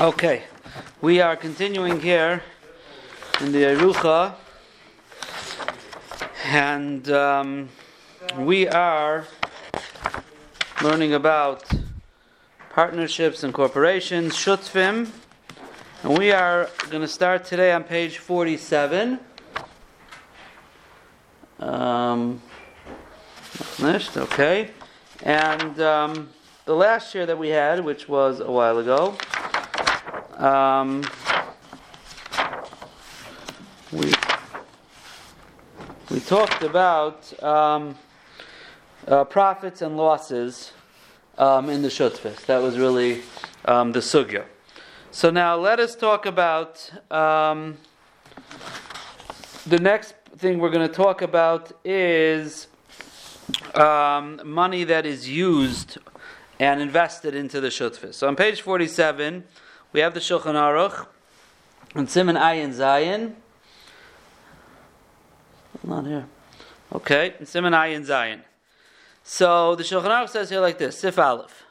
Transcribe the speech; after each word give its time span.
Okay, 0.00 0.44
we 1.02 1.20
are 1.20 1.36
continuing 1.36 2.00
here 2.00 2.42
in 3.42 3.52
the 3.52 3.58
Erucha, 3.58 4.36
and 6.46 7.10
um, 7.10 7.68
we 8.38 8.66
are 8.68 9.26
learning 10.82 11.12
about 11.12 11.70
partnerships 12.70 13.44
and 13.44 13.52
corporations, 13.52 14.32
Shutzvim, 14.32 15.10
and 16.02 16.18
we 16.18 16.32
are 16.32 16.70
going 16.88 17.02
to 17.02 17.08
start 17.08 17.44
today 17.44 17.70
on 17.72 17.84
page 17.84 18.16
47. 18.16 19.20
Um, 21.58 22.40
okay. 23.82 24.70
And 25.22 25.80
um, 25.80 26.28
the 26.64 26.74
last 26.74 27.14
year 27.14 27.26
that 27.26 27.38
we 27.38 27.48
had, 27.48 27.84
which 27.84 28.08
was 28.08 28.40
a 28.40 28.50
while 28.50 28.78
ago, 28.78 29.16
um, 30.36 31.02
we 33.92 34.12
we 36.10 36.20
talked 36.20 36.62
about 36.62 37.42
um, 37.42 37.96
uh, 39.08 39.24
profits 39.24 39.82
and 39.82 39.96
losses 39.96 40.72
um, 41.38 41.68
in 41.68 41.82
the 41.82 41.88
shutfis. 41.88 42.46
That 42.46 42.62
was 42.62 42.78
really 42.78 43.22
um, 43.64 43.92
the 43.92 44.00
sugya. 44.00 44.44
So 45.10 45.30
now 45.30 45.56
let 45.56 45.80
us 45.80 45.96
talk 45.96 46.26
about 46.26 46.90
um, 47.10 47.76
the 49.66 49.78
next 49.78 50.14
thing 50.36 50.58
we're 50.58 50.70
going 50.70 50.86
to 50.86 50.94
talk 50.94 51.22
about 51.22 51.72
is 51.84 52.68
um, 53.76 54.40
money 54.44 54.84
that 54.84 55.06
is 55.06 55.28
used 55.28 55.98
and 56.58 56.80
invested 56.80 57.34
into 57.34 57.60
the 57.60 57.68
shutfis. 57.68 58.14
So 58.14 58.28
on 58.28 58.36
page 58.36 58.60
47, 58.60 59.44
we 59.92 60.00
have 60.00 60.14
the 60.14 60.20
Shulchan 60.20 60.54
Aruch 60.54 61.06
and 61.94 62.08
Simon 62.08 62.36
Ayin 62.36 62.74
Zayin. 62.74 63.34
Not 65.82 66.06
here. 66.06 66.26
Okay, 66.92 67.34
and 67.38 67.48
Simon 67.48 67.72
Ayin 67.72 68.06
Zayin. 68.06 68.40
So 69.22 69.74
the 69.74 69.82
Shulchan 69.82 70.06
Aruch 70.06 70.30
says 70.30 70.50
here 70.50 70.60
like 70.60 70.78
this: 70.78 70.98
Sif 70.98 71.18
Aleph, 71.18 71.64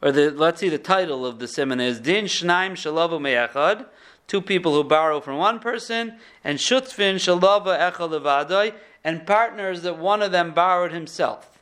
or 0.00 0.12
the 0.12 0.30
let's 0.30 0.60
see, 0.60 0.68
the 0.68 0.78
title 0.78 1.26
of 1.26 1.38
the 1.38 1.48
simon 1.48 1.80
is 1.80 1.98
Din 1.98 2.26
Shnaim 2.26 2.72
Shalavu 2.72 3.20
Me'echad. 3.20 3.86
Two 4.26 4.40
people 4.40 4.72
who 4.72 4.84
borrow 4.84 5.20
from 5.20 5.36
one 5.36 5.58
person, 5.58 6.18
and 6.42 6.58
Shutzvin 6.58 7.16
Shalava 7.16 7.78
Echad 7.78 8.10
Levadai, 8.10 8.74
and 9.04 9.26
partners 9.26 9.82
that 9.82 9.98
one 9.98 10.22
of 10.22 10.32
them 10.32 10.52
borrowed 10.52 10.92
himself. 10.92 11.60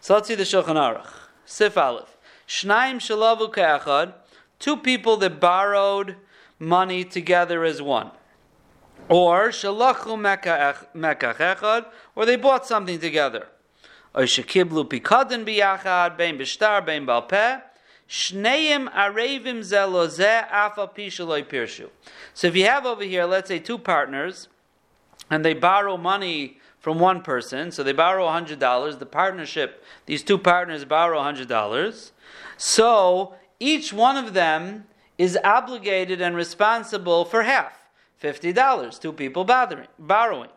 So 0.00 0.14
let's 0.14 0.28
see 0.28 0.34
the 0.34 0.42
Shulchan 0.42 0.74
Aruch. 0.74 1.06
Sif 1.44 1.78
Aleph. 1.78 2.16
Shnaim 2.48 2.96
Shalavu 2.96 3.52
Ke'echad. 3.52 4.14
Two 4.58 4.76
people 4.76 5.16
that 5.18 5.40
borrowed 5.40 6.16
money 6.58 7.04
together 7.04 7.64
as 7.64 7.80
one. 7.80 8.10
Or 9.08 9.48
Shalachu 9.48 10.18
Mekach 10.94 11.86
or 12.14 12.26
they 12.26 12.36
bought 12.36 12.66
something 12.66 12.98
together. 12.98 13.46
Or 14.14 14.22
Shekiblu 14.22 14.88
Pikadin 14.88 15.44
Bein 15.44 16.38
Bishtar, 16.38 16.84
Bein 16.84 17.06
Balpeh. 17.06 17.62
Shneim 18.08 18.92
arevim 18.92 19.60
zelozeh 19.60 20.50
afa 20.50 20.88
pishaloi 20.88 21.46
pirshu. 21.46 21.88
So 22.34 22.48
if 22.48 22.56
you 22.56 22.64
have 22.64 22.84
over 22.84 23.04
here, 23.04 23.24
let's 23.24 23.46
say 23.46 23.60
two 23.60 23.78
partners, 23.78 24.48
and 25.30 25.44
they 25.44 25.54
borrow 25.54 25.96
money 25.96 26.58
from 26.80 26.98
one 26.98 27.22
person, 27.22 27.70
so 27.70 27.82
they 27.82 27.92
borrow 27.92 28.26
$100, 28.26 28.98
the 28.98 29.06
partnership, 29.06 29.84
these 30.06 30.22
two 30.22 30.38
partners 30.38 30.84
borrow 30.84 31.20
$100, 31.20 32.10
so 32.56 33.34
each 33.60 33.92
one 33.92 34.16
of 34.16 34.32
them 34.32 34.86
is 35.18 35.38
obligated 35.44 36.22
and 36.22 36.34
responsible 36.34 37.26
for 37.26 37.42
half, 37.42 37.90
$50, 38.22 38.98
two 38.98 39.12
people 39.12 39.44
borrowing. 39.44 40.48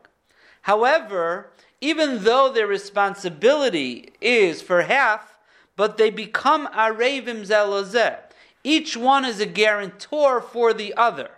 However, 0.61 1.51
even 1.81 2.23
though 2.23 2.49
their 2.51 2.67
responsibility 2.67 4.13
is 4.21 4.61
for 4.61 4.83
half, 4.83 5.37
but 5.75 5.97
they 5.97 6.09
become 6.09 6.67
arevim 6.67 7.45
zelozeh. 7.45 8.17
Each 8.63 8.95
one 8.95 9.25
is 9.25 9.41
a 9.41 9.45
guarantor 9.45 10.39
for 10.39 10.73
the 10.73 10.93
other. 10.95 11.31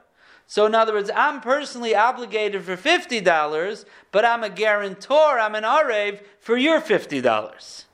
So, 0.47 0.65
in 0.65 0.75
other 0.75 0.93
words, 0.93 1.09
I'm 1.15 1.41
personally 1.41 1.95
obligated 1.95 2.63
for 2.63 2.77
$50, 2.77 3.85
but 4.11 4.25
I'm 4.25 4.43
a 4.43 4.49
guarantor, 4.49 5.39
I'm 5.39 5.55
an 5.55 5.63
Arev 5.63 6.21
for 6.39 6.55
your 6.55 6.79
$50. 6.79 7.85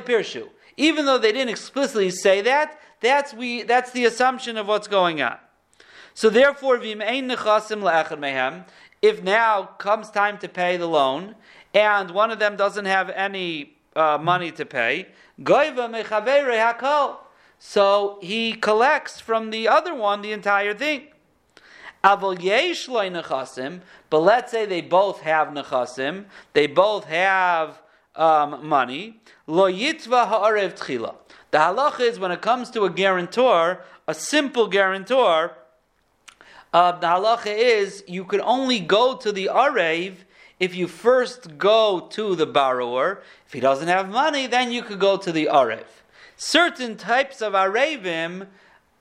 pirshu. 0.00 0.48
Even 0.76 1.04
though 1.04 1.18
they 1.18 1.32
didn't 1.32 1.50
explicitly 1.50 2.10
say 2.10 2.40
that, 2.42 2.80
that's, 3.00 3.34
we, 3.34 3.62
that's 3.62 3.90
the 3.90 4.06
assumption 4.06 4.56
of 4.56 4.68
what's 4.68 4.88
going 4.88 5.20
on. 5.20 5.36
So, 6.14 6.30
therefore, 6.30 6.78
if 9.02 9.22
now 9.22 9.64
comes 9.78 10.10
time 10.10 10.38
to 10.38 10.48
pay 10.48 10.76
the 10.76 10.86
loan, 10.86 11.34
and 11.74 12.10
one 12.10 12.30
of 12.30 12.38
them 12.38 12.56
doesn't 12.56 12.84
have 12.84 13.10
any 13.10 13.76
uh, 13.94 14.18
money 14.20 14.50
to 14.52 14.64
pay, 14.64 15.08
so 17.64 18.18
he 18.20 18.54
collects 18.54 19.20
from 19.20 19.50
the 19.50 19.68
other 19.68 19.94
one 19.94 20.20
the 20.20 20.32
entire 20.32 20.74
thing. 20.74 21.06
But 22.02 22.26
let's 24.10 24.50
say 24.50 24.66
they 24.66 24.80
both 24.80 25.20
have 25.20 25.48
nechasim, 25.48 26.24
they 26.54 26.66
both 26.66 27.04
have 27.04 27.80
um, 28.16 28.66
money. 28.66 29.20
Lo 29.46 29.70
yitva 29.70 30.26
ha'arev 30.26 30.76
tchila. 30.76 31.14
The 31.52 31.58
halach 31.58 32.00
is 32.00 32.18
when 32.18 32.32
it 32.32 32.42
comes 32.42 32.68
to 32.72 32.82
a 32.82 32.90
guarantor, 32.90 33.84
a 34.08 34.14
simple 34.14 34.66
guarantor, 34.66 35.52
uh, 36.72 36.90
the 36.98 37.06
halacha 37.06 37.56
is 37.56 38.02
you 38.08 38.24
could 38.24 38.40
only 38.40 38.80
go 38.80 39.16
to 39.16 39.30
the 39.30 39.48
arev 39.52 40.16
if 40.58 40.74
you 40.74 40.88
first 40.88 41.58
go 41.58 42.08
to 42.10 42.34
the 42.34 42.46
borrower. 42.46 43.22
If 43.46 43.52
he 43.52 43.60
doesn't 43.60 43.86
have 43.86 44.10
money, 44.10 44.48
then 44.48 44.72
you 44.72 44.82
could 44.82 44.98
go 44.98 45.16
to 45.16 45.30
the 45.30 45.46
arev. 45.46 45.84
Certain 46.36 46.96
types 46.96 47.40
of 47.40 47.52
arevim 47.52 48.46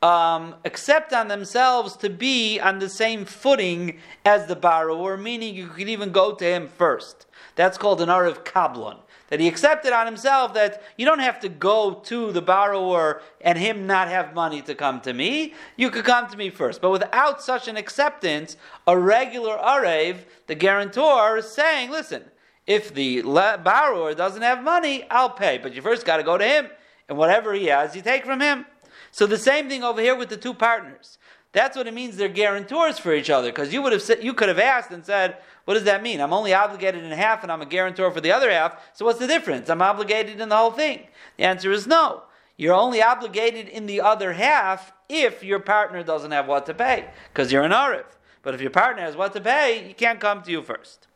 um, 0.01 0.55
accept 0.65 1.13
on 1.13 1.27
themselves 1.27 1.95
to 1.97 2.09
be 2.09 2.59
on 2.59 2.79
the 2.79 2.89
same 2.89 3.25
footing 3.25 3.99
as 4.25 4.47
the 4.47 4.55
borrower, 4.55 5.17
meaning 5.17 5.55
you 5.55 5.67
could 5.67 5.89
even 5.89 6.11
go 6.11 6.33
to 6.33 6.45
him 6.45 6.67
first. 6.67 7.25
That's 7.55 7.77
called 7.77 8.01
an 8.01 8.09
arev 8.09 8.43
kablon 8.43 8.97
that 9.31 9.39
he 9.39 9.47
accepted 9.47 9.93
on 9.93 10.05
himself 10.05 10.53
that 10.53 10.83
you 10.97 11.05
don't 11.05 11.19
have 11.19 11.39
to 11.39 11.47
go 11.47 11.93
to 12.03 12.33
the 12.33 12.41
borrower 12.41 13.21
and 13.39 13.57
him 13.57 13.87
not 13.87 14.09
have 14.09 14.33
money 14.33 14.61
to 14.61 14.75
come 14.75 14.99
to 14.99 15.13
me. 15.13 15.53
You 15.77 15.89
could 15.89 16.03
come 16.03 16.29
to 16.29 16.35
me 16.37 16.49
first. 16.49 16.81
But 16.81 16.91
without 16.91 17.41
such 17.41 17.69
an 17.69 17.77
acceptance, 17.77 18.57
a 18.85 18.97
regular 18.97 19.57
Arev, 19.57 20.17
the 20.47 20.55
guarantor, 20.55 21.37
is 21.37 21.49
saying, 21.49 21.91
listen, 21.91 22.25
if 22.67 22.93
the 22.93 23.21
borrower 23.21 24.13
doesn't 24.13 24.41
have 24.41 24.61
money, 24.63 25.05
I'll 25.09 25.29
pay. 25.29 25.57
But 25.57 25.73
you 25.73 25.81
first 25.81 26.05
got 26.05 26.17
to 26.17 26.23
go 26.23 26.37
to 26.37 26.45
him, 26.45 26.67
and 27.09 27.17
whatever 27.17 27.53
he 27.53 27.65
has, 27.67 27.95
you 27.95 28.01
take 28.01 28.25
from 28.25 28.39
him. 28.39 28.65
So 29.11 29.25
the 29.25 29.37
same 29.37 29.67
thing 29.69 29.83
over 29.83 30.01
here 30.01 30.15
with 30.15 30.29
the 30.29 30.37
two 30.37 30.53
partners. 30.53 31.17
That's 31.53 31.75
what 31.75 31.87
it 31.87 31.93
means 31.93 32.15
they're 32.15 32.29
guarantors 32.29 32.97
for 32.97 33.13
each 33.13 33.29
other. 33.29 33.49
Because 33.49 33.73
you 33.73 33.81
would 33.81 33.91
have 33.91 34.01
said, 34.01 34.23
you 34.23 34.33
could 34.33 34.47
have 34.47 34.59
asked 34.59 34.91
and 34.91 35.05
said, 35.05 35.37
what 35.65 35.73
does 35.73 35.83
that 35.83 36.01
mean? 36.01 36.21
I'm 36.21 36.33
only 36.33 36.53
obligated 36.53 37.03
in 37.03 37.11
half 37.11 37.43
and 37.43 37.51
I'm 37.51 37.61
a 37.61 37.65
guarantor 37.65 38.09
for 38.11 38.21
the 38.21 38.31
other 38.31 38.49
half. 38.49 38.77
So 38.93 39.05
what's 39.05 39.19
the 39.19 39.27
difference? 39.27 39.69
I'm 39.69 39.81
obligated 39.81 40.39
in 40.39 40.49
the 40.49 40.55
whole 40.55 40.71
thing. 40.71 41.07
The 41.37 41.43
answer 41.43 41.71
is 41.71 41.85
no. 41.87 42.23
You're 42.55 42.73
only 42.73 43.01
obligated 43.01 43.67
in 43.67 43.85
the 43.85 44.01
other 44.01 44.33
half 44.33 44.93
if 45.09 45.43
your 45.43 45.59
partner 45.59 46.03
doesn't 46.03 46.31
have 46.31 46.47
what 46.47 46.65
to 46.67 46.73
pay, 46.73 47.09
because 47.33 47.51
you're 47.51 47.63
an 47.63 47.71
arif. 47.71 48.05
But 48.43 48.53
if 48.53 48.61
your 48.61 48.69
partner 48.69 49.01
has 49.01 49.15
what 49.15 49.33
to 49.33 49.41
pay, 49.41 49.83
he 49.87 49.93
can't 49.93 50.19
come 50.19 50.41
to 50.43 50.51
you 50.51 50.61
first. 50.61 51.07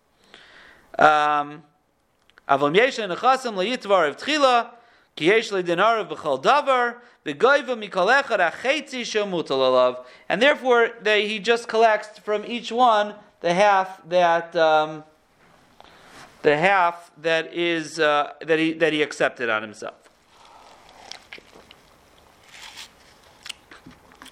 Um, 0.98 1.64
and 10.30 10.42
therefore, 10.42 10.90
they, 11.02 11.28
he 11.28 11.40
just 11.40 11.68
collects 11.68 12.20
from 12.20 12.46
each 12.46 12.72
one 12.72 13.16
the 13.40 13.54
half 13.54 14.02
that 14.10 14.56
um, 14.56 15.04
the 16.42 16.58
half 16.58 17.12
that 17.22 17.54
is 17.54 18.00
uh, 18.00 18.34
that 18.42 18.60
he 18.60 18.74
that 18.74 18.92
he 18.92 19.02
accepted 19.02 19.50
on 19.50 19.62
himself. 19.62 19.96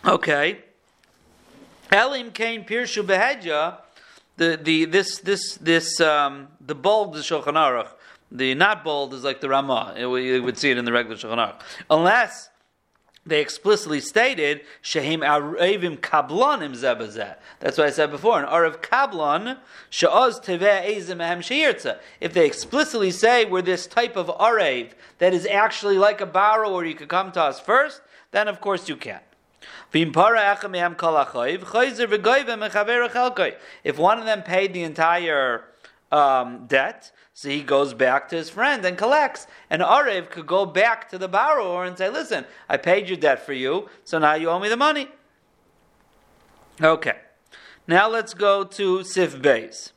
Okay. 0.06 0.60
Elim 1.92 2.32
Kain 2.32 2.66
Pirshu 2.66 3.04
Behedja, 3.04 3.78
the 4.36 4.60
the 4.62 4.86
this 4.86 5.20
this 5.20 5.56
this 5.56 6.02
um, 6.02 6.50
the 6.60 6.76
bold 6.76 7.14
the 7.14 7.20
Shulchan 7.20 7.54
Aruch 7.54 7.90
the 8.34 8.56
not 8.56 8.84
bold 8.84 9.14
is 9.14 9.24
like 9.24 9.40
the 9.40 9.48
Ramah. 9.48 9.94
We 10.10 10.40
would 10.40 10.58
see 10.58 10.72
it 10.72 10.78
in 10.78 10.86
the 10.86 10.92
regular 10.92 11.16
Shulchan. 11.16 11.54
Unless 11.90 12.50
they 13.26 13.40
explicitly 13.40 14.02
stated 14.02 14.62
shehim 14.84 15.20
arevim 15.20 15.98
kablonim 16.00 16.74
zebazeh. 16.74 17.36
That's 17.62 17.78
what 17.78 17.88
I 17.88 17.92
said 17.92 18.12
before. 18.12 18.42
An 18.42 18.48
arav 18.48 18.82
kablon 18.82 19.60
she'oz 19.90 20.42
teveh 20.42 20.98
ezim 20.98 21.22
ahem. 21.22 21.42
If 22.20 22.34
they 22.34 22.46
explicitly 22.46 23.12
say 23.12 23.46
we're 23.46 23.62
this 23.62 23.88
type 23.88 24.18
of 24.18 24.28
arev 24.28 24.92
that 25.20 25.34
is 25.34 25.46
actually 25.46 25.98
like 25.98 26.20
a 26.20 26.26
barrow, 26.26 26.72
or 26.72 26.84
you 26.84 26.96
could 26.96 27.08
come 27.08 27.32
to 27.34 27.42
us 27.42 27.60
first, 27.62 28.02
then 28.32 28.50
of 28.50 28.60
course 28.60 28.90
you 28.90 28.98
can. 28.98 29.22
If 29.94 30.18
one 33.98 34.20
of 34.20 34.26
them 34.26 34.42
paid 34.44 34.74
the 34.74 34.84
entire 34.84 35.64
um, 36.12 36.66
debt, 36.68 37.12
so 37.34 37.50
he 37.50 37.64
goes 37.64 37.94
back 37.94 38.30
to 38.30 38.36
his 38.36 38.50
friend 38.50 38.86
and 38.86 38.98
collects. 38.98 39.48
And 39.70 39.82
Arev 39.82 40.30
could 40.30 40.46
go 40.46 40.66
back 40.66 41.10
to 41.10 41.18
the 41.18 41.28
borrower 41.28 41.84
and 41.84 41.98
say, 41.98 42.10
listen, 42.10 42.46
I 42.70 42.78
paid 42.78 43.08
your 43.08 43.18
debt 43.18 43.44
for 43.46 43.54
you, 43.54 43.90
so 44.04 44.20
now 44.20 44.36
you 44.36 44.50
owe 44.50 44.60
me 44.60 44.70
the 44.70 44.78
money. 44.78 45.10
Okay. 46.82 47.18
Now 47.88 48.08
let's 48.10 48.34
go 48.34 48.64
to 48.64 49.04
Sif 49.04 49.36
Beis. 49.36 49.92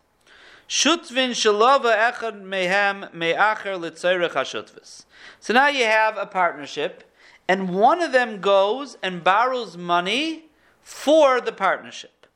Shutvin 0.68 1.30
shalova 1.30 2.12
echad 2.12 2.42
mehem 2.42 3.12
me'acher 3.14 3.78
hashutvis. 3.78 5.04
So 5.38 5.54
now 5.54 5.68
you 5.68 5.84
have 5.84 6.16
a 6.16 6.26
partnership, 6.26 7.04
and 7.46 7.74
one 7.74 8.02
of 8.02 8.12
them 8.12 8.40
goes 8.40 8.96
and 9.02 9.22
borrows 9.22 9.76
money 9.76 10.46
for 10.82 11.40
the 11.40 11.52
partnership. 11.52 12.26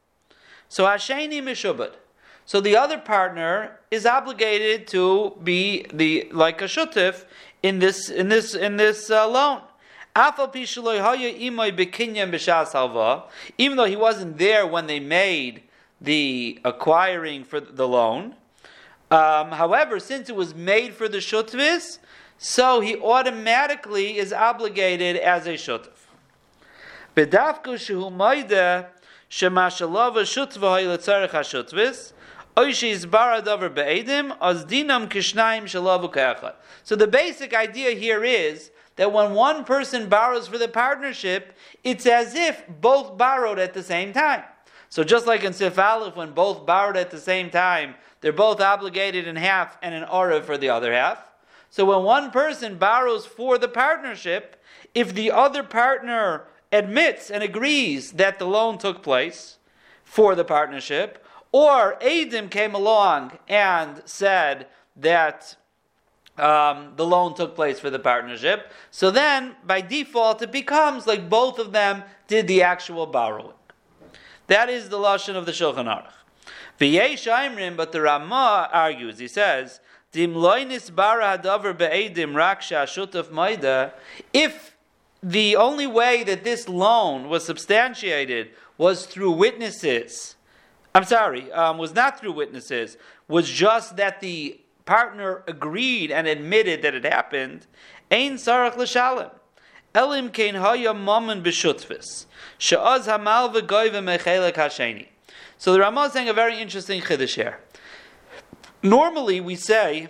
So 0.69 0.85
Hasheni 0.85 1.43
mishubad. 1.43 1.95
So 2.51 2.61
the 2.61 2.77
other 2.77 2.99
partner 2.99 3.79
is 3.93 4.05
obligated 4.05 4.89
to 4.89 5.39
be 5.45 5.87
the 5.95 6.27
like 6.33 6.61
a 6.61 6.65
shutif 6.65 7.25
in 7.63 7.79
this 7.79 8.09
in 8.11 8.29
this 8.29 8.57
in 8.57 8.77
this 8.77 9.09
uh, 9.09 9.29
loan. 9.29 9.63
Even 13.59 13.77
though 13.77 13.85
he 13.85 13.95
wasn't 13.95 14.39
there 14.39 14.67
when 14.67 14.89
they 14.89 14.99
made 14.99 15.63
the 16.01 16.59
acquiring 16.65 17.45
for 17.45 17.61
the 17.61 17.87
loan, 17.87 18.35
um, 19.13 19.53
however, 19.53 20.01
since 20.01 20.29
it 20.29 20.35
was 20.35 20.53
made 20.53 20.93
for 20.93 21.09
the 21.09 21.19
shutvis, 21.19 22.01
so 22.37 22.81
he 22.81 22.97
automatically 22.97 24.19
is 24.19 24.33
obligated 24.33 25.15
as 25.15 25.47
a 25.47 25.51
shutif. 25.51 25.87
So 32.57 32.65
the 36.97 37.07
basic 37.07 37.55
idea 37.55 37.91
here 37.91 38.25
is 38.25 38.71
that 38.97 39.13
when 39.13 39.33
one 39.33 39.65
person 39.65 40.09
borrows 40.09 40.49
for 40.49 40.59
the 40.59 40.69
partnership, 40.69 41.57
it's 41.85 42.07
as 42.07 42.35
if 42.35 42.65
both 42.69 43.17
borrowed 43.17 43.59
at 43.59 43.73
the 43.73 43.83
same 43.83 44.13
time. 44.13 44.43
So 44.89 45.05
just 45.05 45.27
like 45.27 45.45
in 45.45 45.53
Sif 45.53 45.79
Aleph, 45.79 46.17
when 46.17 46.33
both 46.33 46.67
borrowed 46.67 46.97
at 46.97 47.11
the 47.11 47.21
same 47.21 47.49
time, 47.49 47.95
they're 48.21 48.33
both 48.33 48.61
obligated 48.61 49.27
in 49.27 49.37
half 49.37 49.79
and 49.83 49.95
an 49.95 50.05
aura 50.05 50.43
for 50.43 50.59
the 50.59 50.69
other 50.69 50.93
half. 50.93 51.33
So 51.71 51.85
when 51.85 52.03
one 52.03 52.33
person 52.33 52.77
borrows 52.77 53.25
for 53.25 53.57
the 53.57 53.69
partnership, 53.69 54.61
if 54.95 55.15
the 55.15 55.31
other 55.31 55.63
partner 55.63 56.47
admits 56.73 57.31
and 57.31 57.43
agrees 57.43 58.13
that 58.13 58.39
the 58.39 58.47
loan 58.47 58.79
took 58.79 59.03
place 59.03 59.59
for 60.05 60.35
the 60.35 60.45
partnership, 60.45 61.25
or 61.53 61.97
Adim 62.01 62.51
came 62.51 62.75
along 62.75 63.39
and 63.49 64.03
said 64.05 64.67
that 64.97 65.57
um, 66.39 66.93
the 66.97 67.05
loan 67.05 67.35
took 67.35 67.55
place 67.55 67.81
for 67.81 67.91
the 67.91 67.99
partnership. 67.99 68.73
So 68.91 69.11
then, 69.11 69.57
by 69.67 69.81
default, 69.81 70.43
it 70.43 70.53
becomes 70.53 71.07
like 71.07 71.29
both 71.29 71.59
of 71.59 71.73
them 71.73 72.05
did 72.29 72.47
the 72.47 72.63
actual 72.63 73.07
borrowing. 73.07 73.55
That 74.47 74.69
is 74.69 74.89
the 74.89 74.99
lashon 74.99 75.37
of 75.37 75.47
the 75.47 75.53
Shulchan 75.53 75.87
Aruch. 75.87 76.13
V'yesh 76.81 77.77
but 77.77 77.93
the 77.93 78.01
Ramah 78.01 78.71
argues. 78.73 79.19
He 79.19 79.29
says, 79.29 79.81
"Dim 80.13 80.35
loinis 80.35 80.93
bara 80.95 81.39
hadavar 81.39 81.77
be'edim 81.77 82.33
raksha 82.33 82.85
shutaf 82.85 83.31
maida." 83.31 83.93
If 84.33 84.77
the 85.23 85.57
only 85.57 85.87
way 85.87 86.25
that 86.25 86.43
this 86.43 86.69
loan 86.69 87.29
was 87.29 87.45
substantiated 87.45 88.51
was 88.79 89.05
through 89.05 89.33
witnesses 89.33 90.37
I'm 90.95 91.05
sorry, 91.05 91.51
um, 91.53 91.79
was 91.79 91.95
not 91.95 92.19
through 92.19 92.33
witnesses, 92.33 92.97
was 93.29 93.49
just 93.49 93.97
that 93.97 94.21
the 94.21 94.61
partner 94.85 95.43
agreed 95.47 96.11
and 96.11 96.27
admitted 96.27 96.83
that 96.83 96.95
it 96.95 97.05
happened, 97.05 97.67
Sarach. 98.11 99.31
Elim 99.95 100.31
kein 100.31 100.55
haya. 100.55 100.93
She'az 102.59 103.07
hamal 103.07 103.55
v'goy 103.55 103.91
v'mechelek 103.91 104.55
hasheni. 104.55 105.07
So 105.59 105.73
the 105.73 105.81
Ramah 105.81 106.05
is 106.05 106.13
saying 106.13 106.29
a 106.29 106.33
very 106.33 106.59
interesting 106.59 107.03
chiddush 107.03 107.35
here. 107.35 107.61
Normally 108.83 109.41
we 109.41 109.57
say 109.57 110.09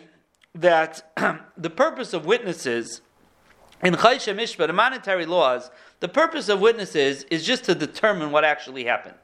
that 0.54 1.12
the 1.56 1.70
purpose 1.70 2.12
of 2.12 2.24
witnesses 2.24 3.00
in 3.82 3.94
Chaysha 3.94 4.34
Mishpat, 4.34 4.68
in 4.68 4.74
monetary 4.74 5.26
laws, 5.26 5.70
the 6.00 6.08
purpose 6.08 6.48
of 6.48 6.60
witnesses 6.60 7.24
is 7.24 7.44
just 7.44 7.64
to 7.64 7.74
determine 7.74 8.30
what 8.30 8.44
actually 8.44 8.84
happened. 8.84 9.18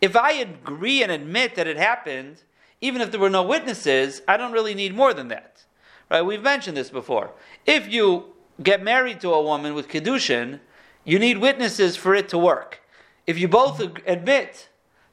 If 0.00 0.16
I 0.16 0.32
agree 0.32 1.02
and 1.02 1.12
admit 1.12 1.54
that 1.56 1.66
it 1.66 1.76
happened, 1.76 2.42
even 2.80 3.02
if 3.02 3.10
there 3.10 3.20
were 3.20 3.30
no 3.30 3.42
witnesses, 3.42 4.22
I 4.26 4.36
don't 4.36 4.52
really 4.52 4.74
need 4.74 4.94
more 4.94 5.12
than 5.12 5.28
that. 5.28 5.64
Right? 6.10 6.22
We've 6.22 6.42
mentioned 6.42 6.76
this 6.76 6.90
before. 6.90 7.30
If 7.66 7.92
you 7.92 8.32
get 8.62 8.82
married 8.82 9.20
to 9.20 9.32
a 9.32 9.42
woman 9.42 9.74
with 9.74 9.88
kedushin, 9.88 10.60
you 11.04 11.18
need 11.18 11.38
witnesses 11.38 11.96
for 11.96 12.14
it 12.14 12.28
to 12.30 12.38
work. 12.38 12.80
If 13.26 13.38
you 13.38 13.48
both 13.48 13.80
admit 14.06 14.68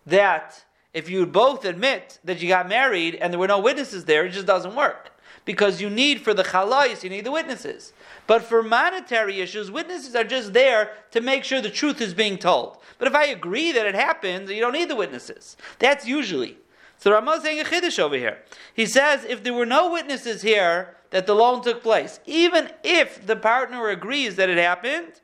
that, 0.06 0.64
if 0.94 1.10
you 1.10 1.26
both 1.26 1.66
admit 1.66 2.20
that 2.24 2.42
you 2.42 2.48
got 2.48 2.68
married 2.68 3.16
and 3.16 3.32
there 3.32 3.40
were 3.40 3.48
no 3.48 3.60
witnesses 3.60 4.06
there, 4.06 4.26
it 4.26 4.32
just 4.32 4.48
doesn't 4.48 4.76
work. 4.76 5.12
Because 5.46 5.82
you 5.82 5.90
need 5.90 6.22
for 6.22 6.34
the 6.34 6.44
chalais, 6.44 7.04
you 7.04 7.10
need 7.10 7.26
the 7.26 7.32
witnesses. 7.32 7.94
But 8.26 8.44
for 8.44 8.64
monetary 8.64 9.40
issues, 9.40 9.72
witnesses 9.72 10.16
are 10.16 10.24
just 10.24 10.54
there 10.54 10.92
to 11.12 11.22
make 11.22 11.44
sure 11.44 11.62
the 11.62 11.70
truth 11.70 12.02
is 12.02 12.14
being 12.14 12.38
told. 12.38 12.80
But 12.98 13.08
if 13.08 13.16
I 13.16 13.26
agree 13.26 13.72
that 13.72 13.86
it 13.86 13.96
happened, 13.96 14.50
you 14.50 14.62
don't 14.62 14.74
need 14.74 14.90
the 14.90 14.96
witnesses. 14.96 15.58
That's 15.80 16.08
usually. 16.08 16.58
So 16.98 17.12
Ramah 17.12 17.34
is 17.34 17.44
saying 17.44 17.60
a 17.60 17.64
chiddush 17.64 18.00
over 18.00 18.16
here. 18.16 18.40
He 18.74 18.86
says 18.86 19.24
if 19.24 19.44
there 19.44 19.54
were 19.54 19.66
no 19.66 19.92
witnesses 19.92 20.42
here 20.42 20.96
that 21.12 21.28
the 21.28 21.36
loan 21.36 21.62
took 21.62 21.84
place, 21.84 22.20
even 22.26 22.72
if 22.84 23.26
the 23.26 23.36
partner 23.36 23.90
agrees 23.90 24.36
that 24.36 24.50
it 24.50 24.58
happened, 24.58 25.22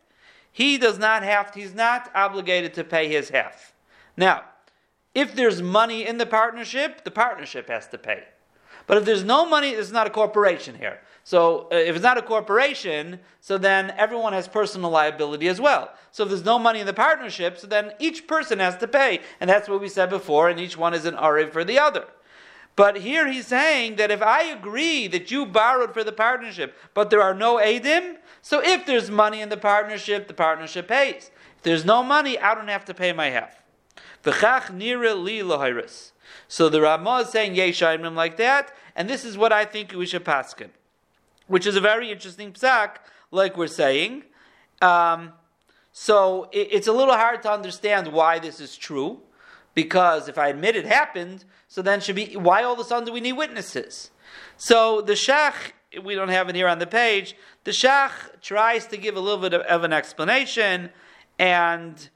he 0.52 0.78
does 0.78 1.00
not 1.00 1.24
have. 1.24 1.52
To, 1.52 1.60
he's 1.60 1.74
not 1.74 2.12
obligated 2.14 2.74
to 2.76 2.84
pay 2.84 3.10
his 3.10 3.30
half. 3.30 3.74
Now, 4.16 4.44
if 5.16 5.36
there's 5.36 5.62
money 5.62 6.06
in 6.06 6.18
the 6.18 6.26
partnership, 6.26 7.04
the 7.04 7.12
partnership 7.12 7.68
has 7.70 7.88
to 7.88 7.98
pay. 7.98 8.24
But 8.88 8.98
if 8.98 9.06
there's 9.06 9.24
no 9.24 9.46
money, 9.46 9.70
it's 9.70 9.92
not 9.92 10.08
a 10.08 10.10
corporation 10.10 10.76
here. 10.76 11.00
So 11.24 11.70
uh, 11.72 11.76
if 11.76 11.96
it's 11.96 12.04
not 12.04 12.18
a 12.18 12.22
corporation, 12.22 13.20
so 13.40 13.58
then 13.58 13.92
everyone 13.98 14.34
has 14.34 14.48
personal 14.48 14.90
liability 14.90 15.48
as 15.48 15.62
well. 15.62 15.94
So 16.12 16.24
if 16.24 16.30
there's 16.30 16.44
no 16.44 16.60
money 16.60 16.80
in 16.80 16.86
the 16.86 16.94
partnership, 16.94 17.58
so 17.58 17.68
then 17.68 17.94
each 18.00 18.28
person 18.28 18.60
has 18.60 18.78
to 18.78 18.88
pay. 18.88 19.22
And 19.40 19.50
that's 19.50 19.70
what 19.70 19.80
we 19.80 19.88
said 19.88 20.10
before, 20.10 20.50
and 20.50 20.60
each 20.60 20.78
one 20.78 20.94
is 20.94 21.06
an 21.06 21.16
ariv 21.16 21.52
for 21.52 21.64
the 21.64 21.80
other. 21.80 22.06
But 22.76 22.98
here 22.98 23.32
he's 23.32 23.48
saying 23.48 23.98
that 23.98 24.12
if 24.12 24.22
I 24.22 24.44
agree 24.44 25.08
that 25.08 25.30
you 25.30 25.46
borrowed 25.46 25.94
for 25.94 26.04
the 26.04 26.12
partnership, 26.12 26.76
but 26.94 27.10
there 27.10 27.22
are 27.22 27.36
no 27.36 27.58
edim, 27.58 28.18
so 28.42 28.62
if 28.64 28.86
there's 28.86 29.12
money 29.12 29.42
in 29.42 29.50
the 29.50 29.58
partnership, 29.58 30.28
the 30.28 30.34
partnership 30.34 30.88
pays. 30.88 31.30
If 31.58 31.64
there's 31.64 31.86
no 31.86 32.04
money, 32.04 32.38
I 32.40 32.56
don't 32.56 32.68
have 32.70 32.86
to 32.86 32.94
pay 32.94 33.14
my 33.14 33.30
half. 33.30 33.62
Nira 34.24 35.22
li 35.22 35.40
lahiris. 35.40 36.13
So 36.56 36.70
the 36.70 36.82
Ramah 36.82 37.22
is 37.24 37.30
saying 37.30 37.56
yeshayim 37.56 38.16
like 38.16 38.38
that, 38.38 38.66
and 38.96 39.10
this 39.10 39.26
is 39.26 39.38
what 39.38 39.52
I 39.52 39.66
think 39.66 39.92
we 39.92 40.06
should 40.06 40.24
paskin 40.24 40.70
which 41.48 41.66
is 41.68 41.76
a 41.76 41.82
very 41.82 42.12
interesting 42.12 42.52
psak, 42.54 42.98
like 43.32 43.58
we're 43.58 43.68
saying. 43.68 44.24
Um, 44.82 45.34
so 45.92 46.50
it, 46.52 46.70
it's 46.72 46.88
a 46.88 46.94
little 46.94 47.16
hard 47.16 47.42
to 47.44 47.52
understand 47.52 48.08
why 48.08 48.40
this 48.40 48.60
is 48.60 48.78
true, 48.78 49.22
because 49.74 50.28
if 50.28 50.38
I 50.38 50.48
admit 50.48 50.76
it 50.76 50.86
happened, 50.86 51.46
so 51.68 51.82
then 51.82 52.00
should 52.00 52.16
be 52.16 52.36
why 52.36 52.64
all 52.64 52.74
of 52.74 52.80
a 52.80 52.84
sudden 52.84 53.06
do 53.06 53.14
we 53.14 53.22
need 53.22 53.34
witnesses? 53.34 54.12
So 54.58 55.02
the 55.02 55.14
Shach, 55.14 55.74
we 56.04 56.16
don't 56.16 56.30
have 56.30 56.50
it 56.50 56.56
here 56.56 56.68
on 56.68 56.80
the 56.80 56.88
page. 56.88 57.36
The 57.66 57.72
Shach 57.72 58.12
tries 58.42 58.88
to 58.88 58.98
give 58.98 59.16
a 59.16 59.20
little 59.20 59.42
bit 59.42 59.54
of, 59.54 59.62
of 59.62 59.84
an 59.84 59.94
explanation, 59.94 60.90
and 61.38 62.10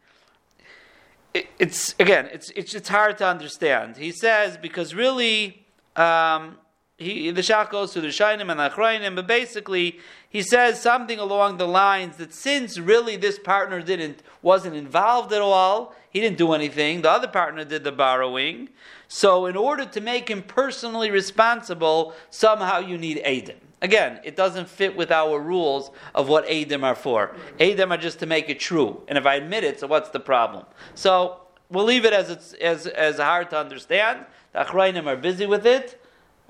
it, 1.38 1.48
it's 1.60 1.96
again, 2.00 2.30
it's, 2.32 2.50
it's 2.52 2.74
it's 2.74 2.90
hard 2.90 3.18
to 3.20 3.26
understand. 3.28 3.98
He 3.98 4.12
says 4.12 4.58
because 4.58 4.94
really. 4.94 5.64
Um, 5.96 6.58
he, 7.00 7.30
the 7.30 7.42
Shach 7.42 7.70
goes 7.70 7.94
to 7.94 8.02
the 8.02 8.08
Shainim 8.08 8.50
and 8.50 8.60
the 8.60 8.70
Achrayim, 8.70 9.16
but 9.16 9.28
basically 9.28 10.00
he 10.28 10.42
says 10.42 10.82
something 10.82 11.20
along 11.20 11.58
the 11.58 11.68
lines 11.68 12.18
that 12.18 12.34
since 12.34 12.80
really 12.80 13.16
this 13.16 13.38
partner 13.38 13.82
didn't 13.84 14.24
wasn't 14.42 14.76
involved 14.76 15.32
at 15.32 15.42
all, 15.42 15.94
he 16.10 16.20
didn't 16.20 16.40
do 16.40 16.54
anything. 16.54 17.02
The 17.04 17.12
other 17.12 17.28
partner 17.28 17.64
did 17.64 17.84
the 17.84 17.92
borrowing. 17.92 18.70
So 19.08 19.46
in 19.46 19.56
order 19.56 19.86
to 19.86 20.02
make 20.02 20.28
him 20.28 20.42
personally 20.42 21.12
responsible, 21.12 22.16
somehow 22.32 22.80
you 22.80 22.98
need 22.98 23.22
Adim. 23.24 23.67
Again, 23.82 24.20
it 24.24 24.36
doesn't 24.36 24.68
fit 24.68 24.96
with 24.96 25.12
our 25.12 25.40
rules 25.40 25.92
of 26.16 26.28
what 26.28 26.48
Adim 26.48 26.84
are 26.84 26.96
for. 26.96 27.36
Adim 27.60 27.92
are 27.92 27.98
just 27.98 28.20
to 28.20 28.26
make 28.26 28.50
it 28.50 28.60
true. 28.60 29.04
And 29.08 29.18
if 29.18 29.26
I 29.26 29.36
admit 29.36 29.64
it, 29.64 29.80
so 29.80 29.88
what's 29.88 30.10
the 30.10 30.20
problem? 30.20 30.66
So 30.96 31.42
we'll 31.70 31.86
leave 31.86 32.06
it 32.06 32.14
as 32.14 32.30
it's 32.30 32.54
as, 32.54 32.88
as 32.88 33.18
hard 33.18 33.52
to 33.52 33.60
understand. 33.60 34.26
The 34.54 34.60
Achrayim 34.60 35.06
are 35.06 35.16
busy 35.16 35.46
with 35.46 35.66
it. 35.66 36.02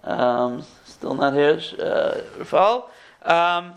Um, 0.04 0.64
still 0.86 1.16
not 1.16 1.34
here, 1.34 1.60
uh, 1.80 2.22
Rafal. 2.38 2.90
Um, 3.24 3.76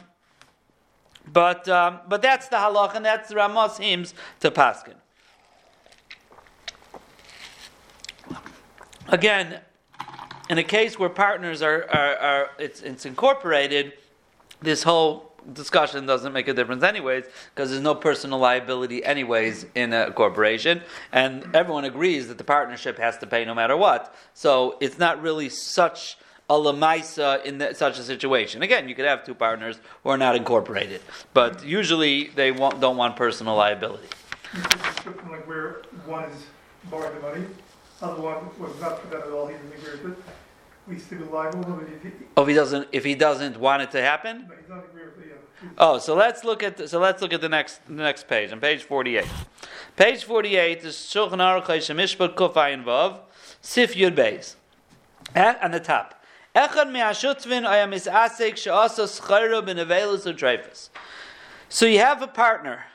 but 1.33 1.69
um, 1.69 2.01
but 2.09 2.23
that's 2.23 2.49
the 2.49 2.57
halach, 2.57 2.95
and 2.95 3.05
that's 3.05 3.31
the 3.31 3.37
Ramos 3.37 3.79
hymns 3.79 4.15
to 4.41 4.51
Paskin. 4.51 4.95
Again, 9.09 9.61
in 10.51 10.59
a 10.59 10.65
case 10.65 10.99
where 10.99 11.09
partners 11.09 11.63
are, 11.63 11.89
are, 11.91 12.17
are 12.17 12.51
it's, 12.59 12.83
it's 12.83 13.07
incorporated, 13.07 13.93
this 14.61 14.83
whole 14.83 15.33
discussion 15.53 16.05
doesn't 16.07 16.33
make 16.33 16.49
a 16.49 16.53
difference 16.53 16.83
anyways 16.83 17.25
because 17.55 17.71
there's 17.71 17.83
no 17.83 17.95
personal 17.95 18.41
liability 18.41 19.03
anyways 19.05 19.65
in 19.77 19.93
a 19.93 20.11
corporation. 20.11 20.83
And 21.13 21.55
everyone 21.55 21.85
agrees 21.85 22.27
that 22.29 22.37
the 22.37 22.45
partnership 22.45 22.99
has 22.99 23.17
to 23.19 23.29
pay 23.29 23.45
no 23.45 23.55
matter 23.55 23.77
what. 23.77 24.13
So 24.35 24.77
it's 24.81 24.99
not 24.99 25.23
really 25.23 25.49
such 25.49 26.19
a 26.51 26.55
lamaisa 26.55 27.45
in 27.45 27.59
the, 27.59 27.73
such 27.73 28.01
a 28.01 28.03
situation. 28.03 28.63
Again 28.63 28.89
you 28.89 28.97
could 28.97 29.07
have 29.07 29.25
two 29.25 29.37
partners 29.37 29.79
who 30.03 30.11
are 30.11 30.19
not 30.19 30.35
incorporated 30.35 31.01
but 31.33 31.65
usually 31.65 32.27
they 32.35 32.51
don't 32.51 32.97
want 32.97 33.15
personal 33.15 33.55
liability. 33.55 34.09
Like 35.31 35.47
where 35.47 35.83
one 36.07 36.25
is 36.25 36.45
borrowing 36.91 37.15
the 37.15 37.21
money 37.21 37.47
other 38.03 38.23
one 38.23 38.49
was 38.59 38.81
not 38.81 39.01
for 39.01 39.09
that 39.09 39.27
at 39.27 39.31
all 39.31 39.47
he 39.47 39.55
didn't 39.55 39.73
agree 39.75 40.11
with 40.11 40.19
it 40.19 40.25
we 40.87 40.99
still 40.99 41.21
liable 41.27 41.63
but 41.63 41.89
if 41.89 42.03
he, 42.03 42.11
oh 42.37 42.43
if 42.43 42.49
he 42.49 42.55
doesn't 42.55 42.89
if 42.93 43.05
he 43.05 43.15
doesn't 43.15 43.59
want 43.59 43.83
it 43.83 43.91
to 43.91 44.01
happen 44.01 44.47
no, 44.49 44.55
he's 44.55 44.69
not 44.69 44.85
agree 44.85 45.05
with 45.05 45.19
it 45.19 45.29
yeah. 45.31 45.35
Oh, 45.77 45.99
so 45.99 46.15
let's 46.15 46.43
look 46.43 46.63
at 46.63 46.79
the, 46.79 46.89
so 46.89 46.99
let's 46.99 47.21
look 47.21 47.35
at 47.35 47.43
the 47.43 47.49
next 47.49 47.87
the 47.87 47.93
next 47.93 48.27
page 48.29 48.51
on 48.51 48.61
page 48.61 48.83
forty 48.83 49.19
eight. 49.19 49.29
Page 49.95 50.25
forty 50.25 50.57
eight 50.57 50.83
is 50.85 50.95
Shulchan 50.95 51.33
Aruch 51.33 51.67
Mishpat 51.67 52.35
Kufayin 52.35 52.83
Vav 52.83 53.19
Sif 53.61 53.95
Yud 53.95 54.17
Beis. 54.17 54.55
On 55.63 55.71
the 55.71 55.81
top. 55.81 56.25
Echad 56.57 56.91
me'ashutvin 56.91 57.69
ayam 57.69 57.93
is 57.93 58.07
asek 58.07 58.57
she'asa 58.57 59.03
schayra 59.03 59.63
b'nevelus 59.63 60.27
u'treifus. 60.27 60.89
So 61.69 61.85
you 61.85 61.99
have 61.99 62.23
a 62.23 62.27
partner, 62.27 62.87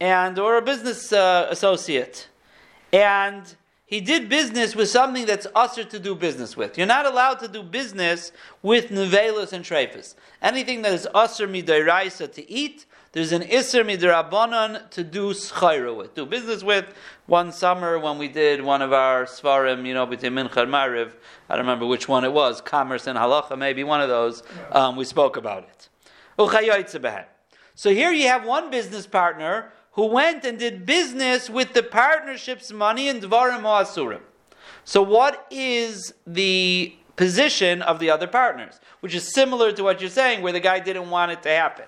and 0.00 0.38
or 0.38 0.56
a 0.56 0.62
business 0.62 1.12
uh, 1.12 1.46
associate, 1.50 2.28
and 2.92 3.54
he 3.92 4.00
did 4.00 4.30
business 4.30 4.74
with 4.74 4.88
something 4.88 5.26
that's 5.26 5.46
usher 5.54 5.84
to 5.84 5.98
do 5.98 6.14
business 6.14 6.56
with. 6.56 6.78
You're 6.78 6.86
not 6.86 7.04
allowed 7.04 7.40
to 7.40 7.46
do 7.46 7.62
business 7.62 8.32
with 8.62 8.88
nevelus 8.88 9.52
and 9.52 9.62
treifus. 9.62 10.14
Anything 10.40 10.80
that 10.80 10.94
is 10.94 11.06
usher 11.14 11.46
midairaisa 11.46 12.32
to 12.32 12.50
eat, 12.50 12.86
there's 13.12 13.32
an 13.32 13.42
iser 13.42 13.84
midrabanan 13.84 14.88
to 14.92 15.04
do 15.04 15.34
schayra 15.34 15.94
with, 15.94 16.14
do 16.14 16.24
business 16.24 16.64
with. 16.64 16.86
One 17.26 17.52
summer 17.52 17.98
when 17.98 18.16
we 18.16 18.28
did 18.28 18.62
one 18.62 18.80
of 18.80 18.94
our 18.94 19.26
svarim, 19.26 19.86
you 19.86 19.92
know, 19.92 20.06
between 20.06 20.32
Mincha 20.32 20.62
and 20.62 20.72
Mariv, 20.72 21.12
I 21.50 21.56
don't 21.56 21.66
remember 21.66 21.84
which 21.84 22.08
one 22.08 22.24
it 22.24 22.32
was, 22.32 22.62
commerce 22.62 23.06
and 23.06 23.18
halacha, 23.18 23.58
maybe 23.58 23.84
one 23.84 24.00
of 24.00 24.08
those, 24.08 24.42
um, 24.70 24.96
we 24.96 25.04
spoke 25.04 25.36
about 25.36 25.64
it. 25.64 25.88
So 27.74 27.90
here 27.90 28.10
you 28.10 28.28
have 28.28 28.46
one 28.46 28.70
business 28.70 29.06
partner 29.06 29.70
who 29.92 30.06
went 30.06 30.44
and 30.44 30.58
did 30.58 30.86
business 30.86 31.50
with 31.50 31.72
the 31.74 31.82
partnership's 31.82 32.72
money 32.72 33.08
in 33.08 33.20
Dvarim 33.20 33.62
Asurim. 33.62 34.22
So, 34.84 35.02
what 35.02 35.46
is 35.50 36.14
the 36.26 36.94
position 37.16 37.82
of 37.82 37.98
the 37.98 38.10
other 38.10 38.26
partners? 38.26 38.80
Which 39.00 39.14
is 39.14 39.32
similar 39.32 39.72
to 39.72 39.82
what 39.82 40.00
you're 40.00 40.10
saying, 40.10 40.42
where 40.42 40.52
the 40.52 40.60
guy 40.60 40.80
didn't 40.80 41.10
want 41.10 41.32
it 41.32 41.42
to 41.42 41.50
happen. 41.50 41.84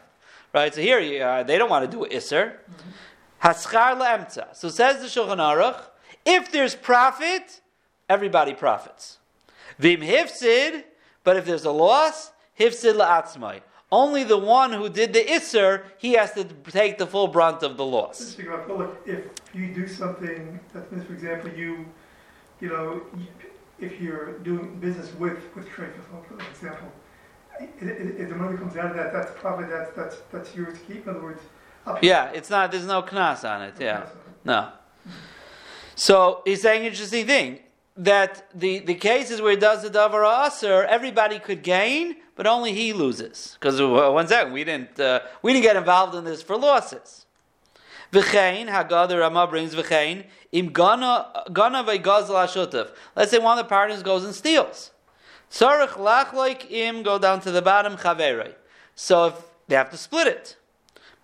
Right? 0.52 0.72
So, 0.74 0.80
here 0.80 1.26
uh, 1.26 1.42
they 1.42 1.58
don't 1.58 1.70
want 1.70 1.90
to 1.90 1.96
do 1.96 2.06
Isser. 2.14 2.54
Haschar 3.42 3.98
le'emtza. 3.98 4.54
So, 4.54 4.68
says 4.68 5.00
the 5.00 5.06
Shulchan 5.06 5.38
Aruch, 5.38 5.82
if 6.24 6.52
there's 6.52 6.74
profit, 6.74 7.60
everybody 8.08 8.54
profits. 8.54 9.18
Vim 9.78 10.00
hifsid, 10.00 10.84
but 11.24 11.36
if 11.36 11.46
there's 11.46 11.64
a 11.64 11.72
loss, 11.72 12.32
hifsid 12.58 12.94
la'atzmai. 12.94 13.60
Only 14.02 14.24
the 14.24 14.42
one 14.58 14.72
who 14.72 14.88
did 14.88 15.12
the 15.12 15.20
Isser, 15.20 15.84
he 15.98 16.14
has 16.14 16.32
to 16.32 16.42
take 16.80 16.98
the 16.98 17.06
full 17.06 17.28
brunt 17.28 17.62
of 17.62 17.76
the 17.76 17.84
loss. 17.84 18.36
If 18.36 19.24
you 19.54 19.72
do 19.72 19.86
something, 19.86 20.58
that 20.72 20.90
means, 20.90 21.04
for 21.06 21.12
example, 21.12 21.50
you, 21.52 21.86
you 22.60 22.70
know, 22.70 23.02
if 23.78 24.00
you're 24.00 24.38
doing 24.40 24.80
business 24.80 25.14
with 25.14 25.38
with 25.54 25.68
trade, 25.68 25.92
for 26.28 26.36
example, 26.54 26.88
if 27.60 28.28
the 28.32 28.34
money 28.34 28.56
comes 28.58 28.76
out 28.76 28.90
of 28.90 28.96
that, 28.96 29.12
that's 29.12 29.32
probably 29.42 29.66
that's 29.74 29.92
that's 29.98 30.16
that's 30.32 30.50
yours 30.56 30.74
to 30.76 30.84
keep. 30.86 31.06
In 31.06 31.10
other 31.10 31.22
words, 31.22 31.42
yeah, 32.02 32.38
it's 32.38 32.50
not. 32.50 32.72
There's 32.72 32.86
no 32.96 33.00
knas 33.00 33.48
on 33.48 33.62
it. 33.62 33.74
Yeah, 33.78 34.08
no. 34.44 34.72
So 35.94 36.42
he's 36.44 36.62
saying 36.62 36.80
an 36.80 36.88
interesting 36.90 37.26
thing 37.26 37.60
that 37.96 38.32
the, 38.52 38.80
the 38.80 38.96
cases 38.96 39.40
where 39.40 39.52
he 39.52 39.56
does 39.56 39.82
the 39.82 39.90
davar 39.90 40.24
aser, 40.46 40.82
everybody 40.84 41.38
could 41.38 41.62
gain, 41.62 42.16
but 42.36 42.46
only 42.46 42.72
he 42.72 42.92
loses. 42.92 43.56
Because 43.58 43.80
one 43.80 44.26
second, 44.28 44.52
we 44.52 44.64
didn't 44.64 44.98
uh, 44.98 45.20
we 45.42 45.52
didn't 45.52 45.64
get 45.64 45.76
involved 45.76 46.14
in 46.14 46.24
this 46.24 46.42
for 46.42 46.56
losses. 46.56 47.26
V'chein 48.12 48.68
Haggadah 48.68 49.18
Rama 49.18 49.46
brings 49.46 49.74
v'chein 49.74 50.24
im 50.52 50.68
gana 50.68 51.44
gana 51.52 51.82
ve'gazal 51.84 52.90
Let's 53.16 53.30
say 53.30 53.38
one 53.38 53.58
of 53.58 53.64
the 53.64 53.68
partners 53.68 54.02
goes 54.02 54.24
and 54.24 54.34
steals. 54.34 54.90
Sarich 55.50 55.92
lachloik 55.92 56.70
im 56.70 57.02
go 57.02 57.18
down 57.18 57.40
to 57.40 57.50
the 57.50 57.62
bottom 57.62 57.96
chaverei. 57.96 58.54
So 58.94 59.26
if 59.26 59.34
they 59.68 59.76
have 59.76 59.90
to 59.90 59.96
split 59.96 60.26
it. 60.26 60.56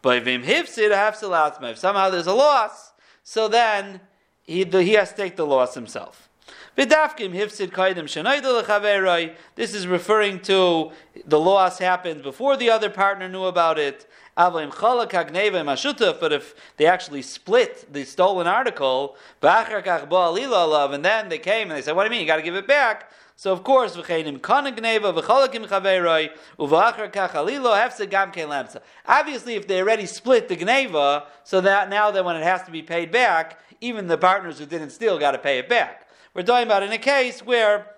But 0.02 0.19
if 0.19 0.25
hifsid 0.25 1.71
If 1.71 1.79
somehow 1.79 2.11
there's 2.11 2.26
a 2.26 2.33
loss, 2.33 2.93
so 3.23 3.49
then 3.49 4.00
he, 4.43 4.64
he 4.64 4.93
has 4.95 5.11
to 5.11 5.17
take 5.17 5.37
the 5.37 5.47
loss 5.47 5.75
himself. 5.75 6.30
Hifsid 6.89 7.71
kaidim 7.73 9.35
This 9.55 9.75
is 9.75 9.87
referring 9.87 10.41
to 10.41 10.93
the 11.27 11.39
loss 11.39 11.79
happened 11.79 12.23
before 12.23 12.57
the 12.57 12.71
other 12.71 12.89
partner 12.91 13.29
knew 13.29 13.45
about 13.45 13.79
it. 13.79 14.07
But 14.37 14.73
if 16.33 16.55
they 16.77 16.87
actually 16.87 17.23
split 17.23 17.93
the 17.93 18.05
stolen 18.05 18.47
article, 18.47 19.17
and 19.43 21.05
then 21.05 21.29
they 21.29 21.39
came 21.39 21.69
and 21.69 21.77
they 21.77 21.83
said, 21.83 21.97
"What 21.97 22.05
do 22.05 22.07
you 22.07 22.11
mean? 22.11 22.21
You 22.21 22.27
got 22.27 22.37
to 22.37 22.43
give 22.43 22.55
it 22.55 22.67
back." 22.67 23.11
So 23.37 23.53
of 23.53 23.65
course, 23.65 23.97
obviously, 23.97 24.25
if 29.55 29.67
they 29.67 29.81
already 29.81 30.07
split 30.07 30.49
the 30.49 30.57
gneva, 30.57 31.25
so 31.43 31.61
that 31.63 31.89
now 31.89 32.11
that 32.11 32.25
when 32.25 32.37
it 32.37 32.43
has 32.43 32.63
to 32.65 32.71
be 32.71 32.83
paid 32.83 33.11
back, 33.11 33.59
even 33.81 34.07
the 34.09 34.19
partners 34.19 34.59
who 34.59 34.67
didn't 34.67 34.91
steal 34.91 35.19
got 35.19 35.31
to 35.33 35.39
pay 35.39 35.59
it 35.59 35.69
back. 35.71 36.07
We're 36.35 36.43
talking 36.43 36.67
about 36.67 36.83
in 36.83 36.93
a 36.93 36.99
case 36.99 37.41
where 37.41 37.95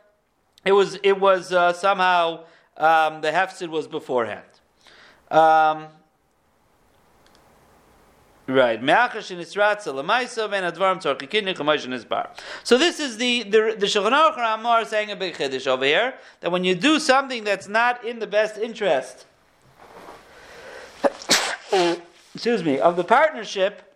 it 0.64 0.72
was 0.72 0.98
it 1.02 1.18
was 1.20 1.52
uh, 1.52 1.72
somehow 1.72 2.44
um, 2.76 3.20
the 3.20 3.30
hefsid 3.30 3.68
was 3.68 3.86
beforehand. 3.86 4.46
Um, 5.30 5.88
Right. 8.48 8.82
So 12.64 12.76
this 12.76 12.98
is 12.98 13.16
the 13.16 13.44
the, 13.44 13.76
the 13.78 13.86
Shulchan 13.86 14.10
Aruch 14.10 14.36
Ramar 14.36 14.84
saying 14.84 15.12
a 15.12 15.16
big 15.16 15.34
chiddush 15.34 15.66
over 15.68 15.84
here 15.84 16.14
that 16.40 16.50
when 16.50 16.64
you 16.64 16.74
do 16.74 16.98
something 16.98 17.44
that's 17.44 17.68
not 17.68 18.04
in 18.04 18.18
the 18.18 18.26
best 18.26 18.58
interest, 18.58 19.26
excuse 22.34 22.64
me, 22.64 22.80
of 22.80 22.96
the 22.96 23.04
partnership, 23.04 23.91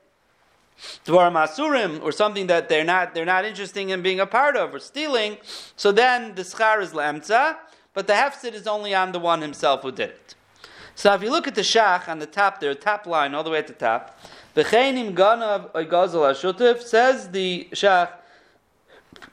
Dvar 1.04 1.30
Masurim, 1.32 2.02
or 2.02 2.12
something 2.12 2.46
that 2.48 2.68
they're 2.68 2.84
not 2.84 3.14
they're 3.14 3.24
not 3.24 3.44
interested 3.44 3.88
in 3.88 4.02
being 4.02 4.20
a 4.20 4.26
part 4.26 4.56
of 4.56 4.74
or 4.74 4.78
stealing, 4.78 5.38
so 5.76 5.92
then 5.92 6.34
the 6.34 6.42
schar 6.42 6.82
is 6.82 6.92
lemtza, 6.92 7.56
but 7.94 8.06
the 8.06 8.12
hefsid 8.12 8.52
is 8.52 8.66
only 8.66 8.94
on 8.94 9.12
the 9.12 9.18
one 9.18 9.40
himself 9.40 9.82
who 9.82 9.90
did 9.90 10.10
it. 10.10 10.34
So 10.94 11.12
if 11.14 11.22
you 11.22 11.30
look 11.30 11.46
at 11.46 11.54
the 11.54 11.62
shach 11.62 12.08
on 12.08 12.18
the 12.18 12.26
top 12.26 12.60
there, 12.60 12.74
top 12.74 13.06
line 13.06 13.34
all 13.34 13.44
the 13.44 13.50
way 13.50 13.58
at 13.58 13.66
the 13.66 13.74
top, 13.74 14.18
V'cheinim 14.54 15.14
ganav 15.14 15.70
oigazal 15.72 16.24
hashutif 16.30 16.82
says 16.82 17.30
the 17.30 17.68
shach 17.72 18.10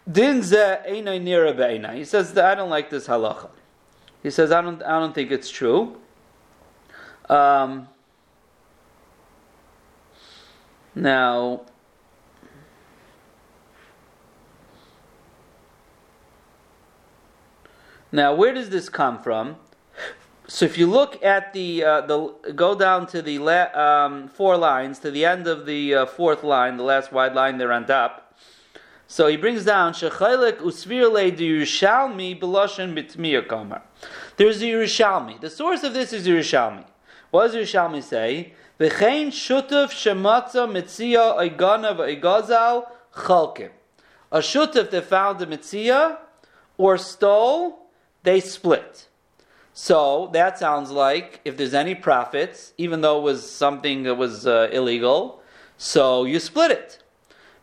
din 0.09 0.41
ze 0.43 0.57
einay 0.57 1.21
nira. 1.21 1.95
He 1.95 2.03
says 2.03 2.37
I 2.37 2.55
don't 2.55 2.69
like 2.69 2.89
this 2.89 3.07
halacha. 3.07 3.49
He 4.21 4.29
says 4.29 4.51
I 4.51 4.61
don't 4.61 4.83
I 4.83 4.99
don't 4.99 5.15
think 5.15 5.31
it's 5.31 5.49
true. 5.49 5.97
Um, 7.29 7.87
now, 10.95 11.61
now 18.11 18.33
where 18.35 18.53
does 18.53 18.69
this 18.69 18.89
come 18.89 19.21
from? 19.21 19.57
So 20.47 20.65
if 20.65 20.77
you 20.77 20.87
look 20.87 21.23
at 21.23 21.53
the 21.53 21.83
uh, 21.83 22.01
the 22.01 22.51
go 22.53 22.75
down 22.75 23.07
to 23.07 23.21
the 23.21 23.39
la, 23.39 23.63
um, 23.73 24.27
four 24.27 24.57
lines 24.57 24.99
to 24.99 25.09
the 25.09 25.25
end 25.25 25.47
of 25.47 25.65
the 25.65 25.95
uh, 25.95 26.05
fourth 26.05 26.43
line, 26.43 26.77
the 26.77 26.83
last 26.83 27.11
wide 27.11 27.33
line 27.33 27.57
there 27.57 27.71
on 27.71 27.85
top. 27.85 28.35
So 29.07 29.27
he 29.27 29.37
brings 29.37 29.63
down 29.63 29.93
Shechaylik 29.93 30.57
Usvirle 30.57 31.35
de 31.35 31.49
Yerushalmi 31.49 32.39
Beloshen 32.39 32.93
Bitmiya 32.93 33.47
Kamar. 33.47 33.83
There's 34.37 34.59
the 34.59 34.71
Yerushalmi. 34.71 35.39
The 35.39 35.49
source 35.49 35.83
of 35.83 35.93
this 35.93 36.13
is 36.13 36.27
Yerushalmi. 36.27 36.85
What 37.33 37.51
does 37.51 37.55
Yerushalmi 37.55 38.03
say? 38.03 38.53
V'chein 38.79 39.29
shutuf 39.29 39.89
shematza 39.89 40.69
mitzia 40.69 41.35
oigana 41.35 41.97
v'oigazal 41.97 42.85
chalkim. 43.11 43.71
A 44.31 44.37
shutuf 44.37 44.91
that 44.91 45.05
found 45.05 45.41
a 45.41 45.47
mitzia 45.47 46.19
or 46.77 46.95
stole, 46.99 47.87
they 48.21 48.39
split. 48.39 49.07
So 49.73 50.29
that 50.33 50.59
sounds 50.59 50.91
like 50.91 51.41
if 51.43 51.57
there's 51.57 51.73
any 51.73 51.95
profits, 51.95 52.73
even 52.77 53.01
though 53.01 53.17
it 53.17 53.23
was 53.23 53.49
something 53.49 54.03
that 54.03 54.13
was 54.13 54.45
uh, 54.45 54.69
illegal, 54.71 55.41
so 55.75 56.25
you 56.25 56.39
split 56.39 56.69
it. 56.69 56.99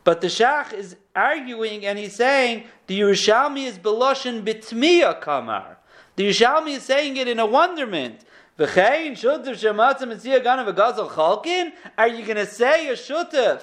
But 0.02 0.20
the 0.20 0.26
Shach 0.26 0.72
is 0.72 0.96
arguing 1.14 1.86
and 1.86 1.96
he's 1.96 2.16
saying 2.16 2.64
the 2.88 2.98
Yerushalmi 2.98 3.66
is 3.66 3.78
beloshin 3.78 4.42
bitmiya 4.42 5.20
kamar. 5.20 5.78
The 6.16 6.28
Yerushalmi 6.28 6.70
is 6.70 6.82
saying 6.82 7.18
it 7.18 7.28
in 7.28 7.38
a 7.38 7.46
wonderment. 7.46 8.24
Are 8.60 8.66
you 8.66 9.14
going 9.14 9.44
to 12.36 12.46
say 12.46 12.88
a 12.88 12.92
shutuf 12.92 13.62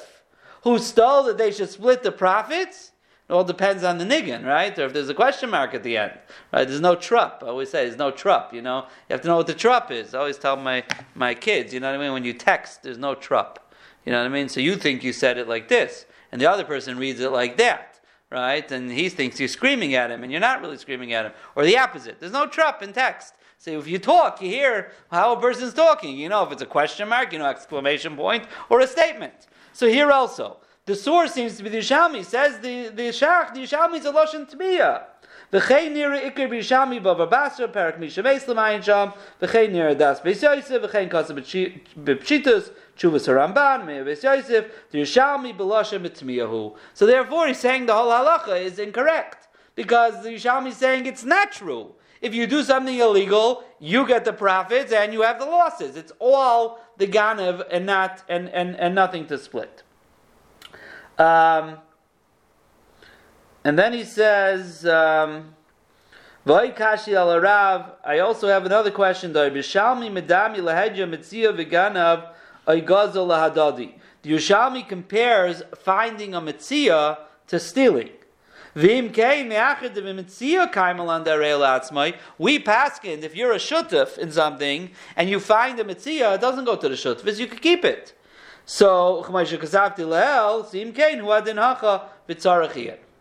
who 0.64 0.80
stole 0.80 1.22
that 1.24 1.38
they 1.38 1.52
should 1.52 1.70
split 1.70 2.02
the 2.02 2.12
profits? 2.12 2.94
It 3.30 3.34
all 3.34 3.44
depends 3.44 3.84
on 3.84 4.00
the 4.00 4.06
niggin, 4.06 4.44
right? 4.44 4.78
Or 4.80 4.86
if 4.86 4.94
there's 4.94 5.10
a 5.10 5.14
question 5.14 5.52
mark 5.52 5.76
at 5.76 5.84
the 5.84 5.98
end, 5.98 6.14
right? 6.52 6.68
There's 6.68 6.82
no 6.82 6.96
trup. 6.96 7.44
I 7.46 7.50
always 7.50 7.70
say 7.70 7.86
there's 7.86 8.00
no 8.00 8.10
trup. 8.10 8.52
You 8.54 8.64
know, 8.64 8.88
you 9.08 9.14
have 9.14 9.22
to 9.22 9.28
know 9.28 9.38
what 9.38 9.46
the 9.46 9.54
trup 9.54 9.92
is. 9.92 10.16
I 10.16 10.20
always 10.20 10.40
tell 10.40 10.56
my 10.56 10.84
my 11.14 11.36
kids, 11.36 11.76
you 11.76 11.80
know 11.80 11.92
what 11.92 12.00
I 12.00 12.04
mean. 12.04 12.14
When 12.14 12.24
you 12.24 12.34
text, 12.34 12.82
there's 12.82 12.98
no 12.98 13.14
trup. 13.14 13.72
You 14.04 14.14
know 14.14 14.20
what 14.20 14.26
I 14.26 14.30
mean. 14.30 14.50
So 14.50 14.62
you 14.62 14.78
think 14.78 15.04
you 15.04 15.14
said 15.14 15.38
it 15.38 15.48
like 15.48 15.68
this, 15.68 16.08
and 16.32 16.42
the 16.42 16.50
other 16.50 16.64
person 16.64 16.98
reads 16.98 17.20
it 17.20 17.32
like 17.32 17.58
that, 17.58 18.00
right? 18.32 18.72
And 18.72 18.90
he 18.90 19.10
thinks 19.10 19.40
you're 19.40 19.50
screaming 19.50 19.94
at 19.94 20.10
him, 20.10 20.24
and 20.24 20.32
you're 20.32 20.42
not 20.42 20.62
really 20.62 20.78
screaming 20.78 21.14
at 21.14 21.26
him, 21.26 21.34
or 21.56 21.66
the 21.66 21.78
opposite. 21.78 22.20
There's 22.20 22.32
no 22.32 22.48
trup 22.48 22.82
in 22.82 22.94
text. 22.94 23.36
So 23.68 23.78
if 23.78 23.86
you 23.86 24.00
talk, 24.00 24.42
you 24.42 24.48
hear 24.48 24.92
how 25.12 25.34
a 25.34 25.42
person's 25.42 25.74
talking. 25.74 26.18
You 26.18 26.30
know 26.30 26.42
if 26.46 26.54
it's 26.54 26.62
a 26.62 26.66
question 26.66 27.10
mark, 27.10 27.34
you 27.34 27.40
know 27.40 27.48
exclamation 27.48 28.16
point, 28.16 28.46
or 28.70 28.80
a 28.80 28.88
statement. 28.88 29.48
So 29.74 29.90
here 29.90 30.10
also. 30.10 30.60
The 30.86 30.96
source 30.96 31.34
seems 31.34 31.58
to 31.58 31.64
be 31.64 31.70
the 31.70 31.80
Yishalmi. 31.80 32.24
Says 32.24 32.60
the 32.60 32.88
the 32.88 33.10
Shach, 33.10 33.54
the 33.54 33.64
Yishalmi 33.64 33.98
is 33.98 34.06
a 34.06 34.14
lashon 34.14 34.50
tmiya. 34.50 35.04
V'chein 35.52 35.92
nira 35.92 36.32
ikir 36.32 36.48
b'Yishalmi 36.50 37.04
b'avar 37.04 37.30
basra 37.30 37.68
perak 37.68 38.00
mishaveis 38.00 38.48
l'mayin 38.48 38.82
sham. 38.82 39.12
V'chein 39.42 39.72
nira 39.72 39.98
das 39.98 40.22
beis 40.22 40.42
Yosef. 40.42 40.82
V'chein 40.84 41.12
kasa 41.12 41.34
b'pshitus 41.34 42.72
chuvas 42.98 43.28
haramban 43.28 43.86
me'er 43.86 44.06
beis 44.06 44.24
Yosef. 44.24 44.66
The 44.92 45.00
Yishalmi 45.00 45.58
b'lashem 45.58 46.08
b'tmiyahu. 46.08 46.74
So 46.94 47.06
therefore, 47.06 47.50
he's 47.50 47.60
saying 47.60 47.88
the 47.88 47.94
whole 47.94 48.12
halacha 48.12 48.62
is 48.62 48.80
incorrect 48.80 49.50
because 49.76 50.24
the 50.24 50.30
Yishalmi 50.30 50.70
is 50.70 50.78
saying 50.78 51.06
it's 51.06 51.26
true. 51.52 51.96
If 52.22 52.34
you 52.34 52.48
do 52.48 52.64
something 52.64 52.98
illegal, 52.98 53.64
you 53.80 54.08
get 54.08 54.26
the 54.26 54.34
profits 54.34 54.92
and 54.92 55.14
you 55.14 55.22
have 55.22 55.40
the 55.40 55.46
losses. 55.46 55.96
It's 55.96 56.12
all 56.20 56.80
the 56.98 57.08
ganav 57.08 57.66
and 57.72 57.86
not 57.86 58.24
and, 58.28 58.50
and, 58.50 58.76
and 58.76 58.96
nothing 58.96 59.28
to 59.28 59.38
split. 59.38 59.84
Um, 61.18 61.78
and 63.64 63.78
then 63.78 63.94
he 63.94 64.04
says, 64.04 64.86
um, 64.86 65.56
I 66.46 66.74
also 68.20 68.48
have 68.48 68.66
another 68.66 68.92
question. 68.92 69.34
The 69.34 69.50
Yerushalmi 74.24 74.88
compares 74.88 75.64
finding 75.78 76.34
a 76.34 76.42
mitzia 76.42 77.18
to 77.48 77.60
stealing. 77.60 78.10
We 78.78 79.02
paskin 82.60 83.24
if 83.24 83.36
you're 83.36 83.54
a 83.54 83.58
shutuf 83.58 84.20
in 84.20 84.32
something 84.32 84.92
and 85.16 85.28
you 85.28 85.40
find 85.40 85.80
a 85.80 85.84
mitzia, 85.84 86.36
it 86.36 86.42
doesn't 86.42 86.66
go 86.66 86.76
to 86.76 86.88
the 86.88 86.94
shutuf, 86.94 87.40
you 87.40 87.48
could 87.48 87.64
keep 87.64 87.84
it. 87.84 88.14
So, 88.66 89.24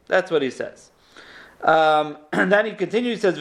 that's 0.08 0.30
what 0.30 0.42
he 0.42 0.50
says. 0.50 0.90
Um, 1.62 2.18
and 2.32 2.52
then 2.52 2.66
he 2.66 2.72
continues, 2.72 3.16
he 3.16 3.20
says, 3.22 3.38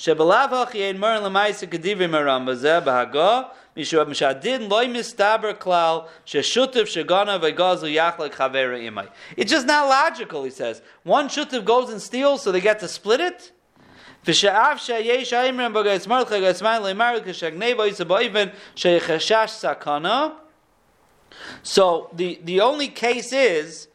V'shamati 0.00 0.14
migadol 0.16 0.16
echad, 0.16 0.48
shebelav 0.48 0.50
hachi 0.50 0.88
ein 0.88 1.00
mer 1.00 1.20
lemaisa 1.20 1.66
kedivim 1.68 2.14
aram 2.14 2.46
bazeh 2.46 2.82
b'haga, 2.82 3.50
mishua 3.76 4.06
mishadin 4.06 4.68
loy 4.68 4.86
mistaber 4.86 5.54
klal, 5.54 6.08
sheshutav 6.26 6.84
shagana 6.84 7.40
v'gazu 7.40 7.92
yachlek 7.92 8.32
chavera 8.32 8.78
imay. 8.80 9.08
It's 9.36 9.50
just 9.50 9.66
not 9.66 9.88
logical, 9.88 10.44
he 10.44 10.50
says. 10.50 10.82
One 11.02 11.28
shutav 11.28 11.64
goes 11.64 11.90
and 11.90 12.00
steals, 12.00 12.42
so 12.42 12.52
they 12.52 12.60
get 12.60 12.80
to 12.80 12.88
split 12.88 13.20
it? 13.20 13.52
ושאף 14.26 14.78
שיש 14.78 15.32
האמרים 15.32 15.72
בגייס 15.72 16.06
מרדכי 16.06 16.40
גייס 16.40 16.62
מים 16.62 16.82
לאמר 16.82 17.14
כשהגניבה 17.24 17.86
יצא 17.86 18.04
באיבן 18.04 18.48
שיחשש 18.76 19.50
סכנה 19.50 20.28
So 21.62 22.08
the, 22.12 22.40
the 22.44 22.60
only 22.60 22.88
case 22.88 23.32
is, 23.32 23.88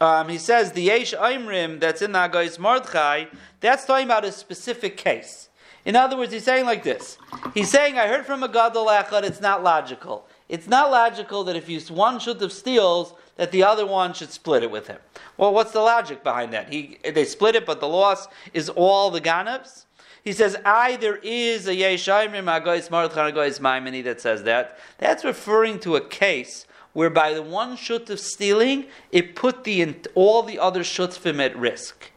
um, 0.00 0.28
he 0.28 0.38
says 0.38 0.72
the 0.72 0.82
Yesh 0.82 1.14
Aimrim 1.14 1.80
that's 1.80 2.02
in 2.02 2.12
the 2.12 2.18
Agais 2.18 2.58
Mordechai, 2.58 3.26
that's 3.60 3.84
talking 3.84 4.06
about 4.06 4.24
a 4.24 4.32
specific 4.32 4.96
case. 4.96 5.48
In 5.84 5.96
other 5.96 6.16
words, 6.16 6.32
he's 6.32 6.44
saying 6.44 6.66
like 6.66 6.82
this. 6.82 7.18
He's 7.54 7.70
saying, 7.70 7.98
I 7.98 8.08
heard 8.08 8.26
from 8.26 8.42
a 8.42 8.48
Gadol 8.48 8.86
Echad, 8.86 9.22
it's 9.22 9.40
not 9.40 9.62
logical. 9.62 10.26
It's 10.48 10.68
not 10.68 10.90
logical 10.90 11.44
that 11.44 11.56
if 11.56 11.68
you 11.68 11.80
one 11.94 12.18
should 12.20 12.40
of 12.42 12.52
steals, 12.52 13.14
that 13.36 13.52
the 13.52 13.62
other 13.62 13.86
one 13.86 14.12
should 14.12 14.30
split 14.30 14.62
it 14.62 14.70
with 14.70 14.86
him. 14.86 14.98
Well, 15.36 15.54
what's 15.54 15.72
the 15.72 15.80
logic 15.80 16.22
behind 16.22 16.52
that? 16.52 16.72
He, 16.72 16.98
they 17.04 17.24
split 17.24 17.54
it, 17.54 17.66
but 17.66 17.80
the 17.80 17.88
loss 17.88 18.28
is 18.52 18.68
all 18.68 19.10
the 19.10 19.20
ganabs. 19.20 19.86
He 20.24 20.32
says, 20.32 20.56
I, 20.64 20.96
there 20.96 21.16
is 21.22 21.68
a 21.68 21.74
Yeshayim 21.74 22.32
Agois 22.32 22.88
Mardchan 22.90 23.32
Agois 23.32 23.60
Maimoni 23.60 24.02
that 24.04 24.20
says 24.20 24.42
that. 24.42 24.78
That's 24.98 25.24
referring 25.24 25.78
to 25.80 25.96
a 25.96 26.06
case 26.06 26.66
whereby 26.98 27.32
the 27.32 27.40
one 27.40 27.76
shut 27.76 28.10
of 28.10 28.18
stealing, 28.18 28.84
it 29.12 29.36
put 29.36 29.62
the, 29.62 29.94
all 30.16 30.42
the 30.42 30.58
other 30.58 30.80
shutzfim 30.80 31.38
at 31.38 31.56
risk. 31.56 32.10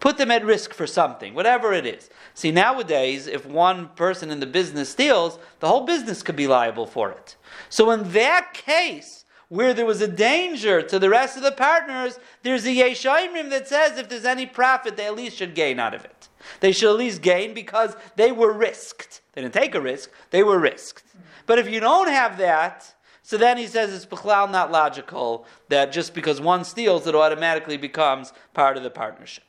Put 0.00 0.18
them 0.18 0.32
at 0.32 0.44
risk 0.44 0.74
for 0.74 0.88
something, 0.88 1.34
whatever 1.34 1.72
it 1.72 1.86
is. 1.86 2.10
See, 2.34 2.50
nowadays, 2.50 3.28
if 3.28 3.46
one 3.46 3.90
person 3.90 4.32
in 4.32 4.40
the 4.40 4.46
business 4.46 4.88
steals, 4.88 5.38
the 5.60 5.68
whole 5.68 5.86
business 5.86 6.24
could 6.24 6.34
be 6.34 6.48
liable 6.48 6.84
for 6.84 7.12
it. 7.12 7.36
So 7.68 7.92
in 7.92 8.10
that 8.10 8.54
case, 8.54 9.24
where 9.50 9.72
there 9.72 9.86
was 9.86 10.02
a 10.02 10.08
danger 10.08 10.82
to 10.82 10.98
the 10.98 11.10
rest 11.10 11.36
of 11.36 11.44
the 11.44 11.52
partners, 11.52 12.18
there's 12.42 12.66
a 12.66 12.74
Yeshayimrim 12.74 13.50
that 13.50 13.68
says 13.68 13.98
if 13.98 14.08
there's 14.08 14.24
any 14.24 14.46
profit, 14.46 14.96
they 14.96 15.06
at 15.06 15.14
least 15.14 15.36
should 15.36 15.54
gain 15.54 15.78
out 15.78 15.94
of 15.94 16.04
it. 16.04 16.28
They 16.58 16.72
should 16.72 16.90
at 16.90 16.98
least 16.98 17.22
gain 17.22 17.54
because 17.54 17.94
they 18.16 18.32
were 18.32 18.52
risked. 18.52 19.20
They 19.34 19.42
didn't 19.42 19.54
take 19.54 19.76
a 19.76 19.80
risk, 19.80 20.10
they 20.30 20.42
were 20.42 20.58
risked. 20.58 21.04
But 21.46 21.60
if 21.60 21.70
you 21.70 21.78
don't 21.78 22.08
have 22.08 22.36
that, 22.38 22.94
so 23.28 23.36
then 23.36 23.58
he 23.58 23.66
says 23.66 23.92
it's 23.92 24.06
Bechlal 24.06 24.50
not 24.50 24.72
logical 24.72 25.44
that 25.68 25.92
just 25.92 26.14
because 26.14 26.40
one 26.40 26.64
steals, 26.64 27.06
it 27.06 27.14
automatically 27.14 27.76
becomes 27.76 28.32
part 28.54 28.78
of 28.78 28.82
the 28.82 28.88
partnership. 28.88 29.44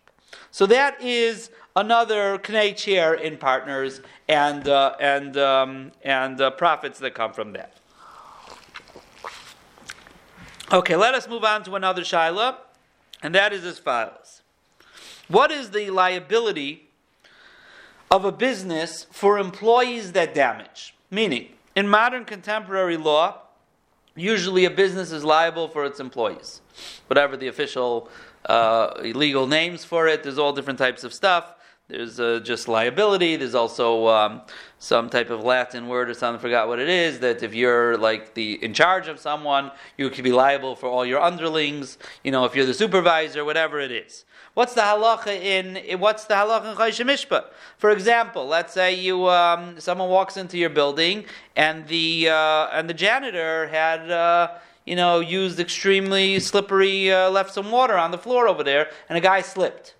So 0.51 0.65
that 0.65 1.01
is 1.01 1.49
another 1.77 2.37
knei 2.39 2.75
chair 2.75 3.13
in 3.13 3.37
partners 3.37 4.01
and, 4.27 4.67
uh, 4.67 4.97
and, 4.99 5.37
um, 5.37 5.91
and 6.01 6.41
uh, 6.41 6.51
profits 6.51 6.99
that 6.99 7.13
come 7.13 7.31
from 7.31 7.53
that. 7.53 7.77
Okay, 10.73 10.97
let 10.97 11.15
us 11.15 11.29
move 11.29 11.45
on 11.45 11.63
to 11.63 11.75
another 11.75 12.01
shaila, 12.01 12.57
and 13.23 13.33
that 13.33 13.53
is 13.53 13.63
as 13.63 13.79
follows: 13.79 14.41
What 15.29 15.51
is 15.51 15.71
the 15.71 15.89
liability 15.89 16.89
of 18.11 18.25
a 18.25 18.31
business 18.33 19.05
for 19.09 19.39
employees 19.39 20.11
that 20.11 20.35
damage? 20.35 20.95
Meaning, 21.09 21.53
in 21.77 21.87
modern 21.87 22.25
contemporary 22.25 22.97
law, 22.97 23.43
usually 24.15 24.65
a 24.65 24.69
business 24.69 25.11
is 25.11 25.23
liable 25.23 25.67
for 25.67 25.85
its 25.85 25.99
employees, 25.99 26.61
whatever 27.07 27.37
the 27.37 27.47
official 27.47 28.09
uh, 28.45 28.93
legal 29.01 29.47
names 29.47 29.83
for 29.85 30.07
it. 30.07 30.23
There's 30.23 30.37
all 30.37 30.53
different 30.53 30.79
types 30.79 31.03
of 31.03 31.13
stuff. 31.13 31.55
There's 31.89 32.19
uh, 32.19 32.39
just 32.43 32.67
liability. 32.67 33.35
There's 33.35 33.55
also 33.55 34.07
um, 34.07 34.41
some 34.77 35.09
type 35.09 35.31
of 35.31 35.43
Latin 35.43 35.87
word 35.87 36.07
or 36.07 36.13
something. 36.13 36.39
I 36.39 36.41
forgot 36.41 36.67
what 36.67 36.77
it 36.77 36.87
is. 36.87 37.19
That 37.19 37.41
if 37.41 37.55
you're 37.55 37.97
like 37.97 38.35
the 38.35 38.63
in 38.63 38.75
charge 38.75 39.07
of 39.07 39.19
someone, 39.19 39.71
you 39.97 40.11
could 40.11 40.23
be 40.23 40.31
liable 40.31 40.75
for 40.75 40.87
all 40.87 41.03
your 41.03 41.19
underlings. 41.19 41.97
You 42.23 42.31
know, 42.31 42.45
if 42.45 42.55
you're 42.55 42.67
the 42.67 42.75
supervisor, 42.75 43.43
whatever 43.43 43.79
it 43.79 43.91
is. 43.91 44.25
What's 44.59 44.73
the 44.73 44.81
halacha 44.81 45.33
in? 45.55 45.99
What's 45.99 46.25
the 46.25 46.33
halacha 46.33 46.71
in 46.71 46.77
Chaysha 46.77 47.45
For 47.77 47.91
example, 47.91 48.45
let's 48.45 48.73
say 48.73 48.93
you 48.93 49.29
um, 49.29 49.79
someone 49.79 50.09
walks 50.09 50.35
into 50.35 50.57
your 50.57 50.69
building 50.69 51.25
and 51.55 51.87
the 51.87 52.29
uh, 52.29 52.77
and 52.77 52.89
the 52.89 52.97
janitor 53.05 53.67
had. 53.67 54.11
Uh, 54.11 54.57
you 54.85 54.95
know, 54.95 55.19
used 55.19 55.59
extremely 55.59 56.39
slippery, 56.39 57.11
uh, 57.11 57.29
left 57.29 57.53
some 57.53 57.69
water 57.69 57.95
on 57.95 58.09
the 58.09 58.17
floor 58.17 58.47
over 58.47 58.63
there, 58.63 58.89
and 59.07 59.15
a 59.19 59.21
guy 59.21 59.39
slipped 59.39 59.93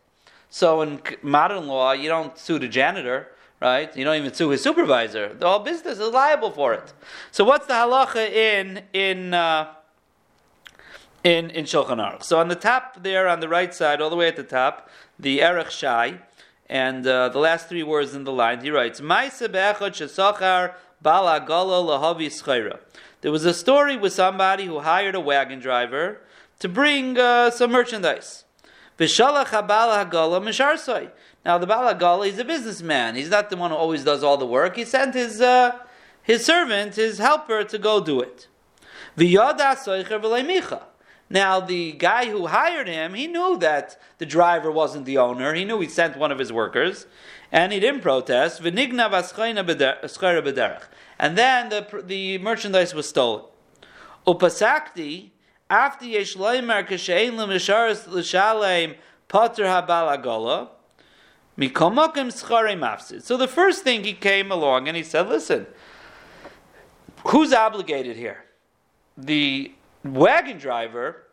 so 0.50 0.82
in 0.82 1.00
modern 1.22 1.68
law, 1.68 1.92
you 1.92 2.10
don't 2.10 2.38
sue 2.38 2.58
the 2.60 2.68
janitor, 2.68 3.28
right? 3.62 3.96
You 3.96 4.04
don't 4.04 4.16
even 4.16 4.34
sue 4.34 4.50
his 4.50 4.64
supervisor. 4.64 5.34
The 5.34 5.48
whole 5.48 5.60
business 5.60 6.00
is 6.00 6.12
liable 6.12 6.52
for 6.52 6.74
it. 6.74 6.92
So 7.32 7.44
what's 7.44 7.68
the 7.68 7.74
halacha 7.74 8.32
in 8.32 8.84
in 8.94 9.34
uh, 9.34 9.74
in, 11.24 11.50
in 11.50 11.66
Shulchan 11.66 11.98
Aruch. 11.98 12.24
So 12.24 12.40
on 12.40 12.48
the 12.48 12.56
top 12.56 13.04
there, 13.04 13.28
on 13.28 13.40
the 13.40 13.50
right 13.50 13.74
side, 13.74 14.02
all 14.02 14.10
the 14.10 14.16
way 14.16 14.28
at 14.28 14.36
the 14.36 14.44
top, 14.44 14.90
the 15.18 15.42
Erech 15.42 15.72
Shai, 15.72 16.20
and 16.70 17.06
uh, 17.06 17.30
the 17.30 17.40
last 17.40 17.68
three 17.68 17.84
words 17.84 18.14
in 18.14 18.24
the 18.24 18.32
line, 18.32 18.62
he 18.62 18.70
writes. 18.72 19.02
There 23.22 23.32
was 23.32 23.46
a 23.46 23.54
story 23.54 23.98
with 23.98 24.14
somebody 24.14 24.66
who 24.66 24.80
hired 24.80 25.16
a 25.16 25.20
wagon 25.20 25.60
driver 25.60 26.22
to 26.60 26.70
bring 26.70 27.18
uh, 27.18 27.50
some 27.52 27.72
merchandise. 27.72 28.46
Now 31.46 31.58
the 31.58 31.68
balagala, 31.68 32.26
he's 32.26 32.38
a 32.38 32.46
businessman. 32.46 33.16
He's 33.16 33.30
not 33.30 33.50
the 33.50 33.58
one 33.58 33.72
who 33.72 33.78
always 33.78 34.04
does 34.04 34.24
all 34.24 34.38
the 34.38 34.46
work. 34.46 34.76
He 34.76 34.86
sent 34.86 35.16
his 35.16 35.42
uh, 35.42 35.80
his 36.22 36.46
servant, 36.46 36.96
his 36.96 37.18
helper, 37.18 37.64
to 37.64 37.78
go 37.80 38.02
do 38.04 38.20
it. 38.22 38.48
Now, 41.30 41.60
the 41.60 41.92
guy 41.92 42.26
who 42.30 42.48
hired 42.48 42.88
him, 42.88 43.14
he 43.14 43.28
knew 43.28 43.58
that 43.58 44.02
the 44.18 44.26
driver 44.26 44.72
wasn't 44.72 45.06
the 45.06 45.20
owner. 45.20 45.54
He 45.54 45.64
knew 45.64 45.80
he 45.80 45.88
sent 45.88 46.18
one 46.18 46.32
of 46.32 46.40
his 46.40 46.52
workers, 46.52 47.06
and 47.52 47.72
he 47.72 47.80
didn't 47.80 48.02
protest. 48.02 48.62
And 48.62 48.76
then 51.38 51.70
the, 51.70 52.04
the 52.04 52.38
merchandise 52.40 52.94
was 52.96 53.08
stolen. 53.08 53.46
Upasakti, 54.26 55.30
after 55.70 56.06
yesh 56.06 56.36
loimer 56.36 56.84
kashein 56.88 57.38
l'misharis 57.38 58.08
l'shalem 58.08 58.96
mikomokim. 61.60 63.22
So 63.22 63.38
the 63.38 63.48
first 63.48 63.84
thing 63.84 64.04
he 64.04 64.14
came 64.14 64.52
along 64.52 64.88
and 64.88 64.98
he 64.98 65.04
said, 65.04 65.30
listen, 65.30 65.68
who's 67.28 67.54
obligated 67.54 68.16
here? 68.16 68.46
The 69.16 69.74
wagon 70.04 70.58
driver 70.58 71.24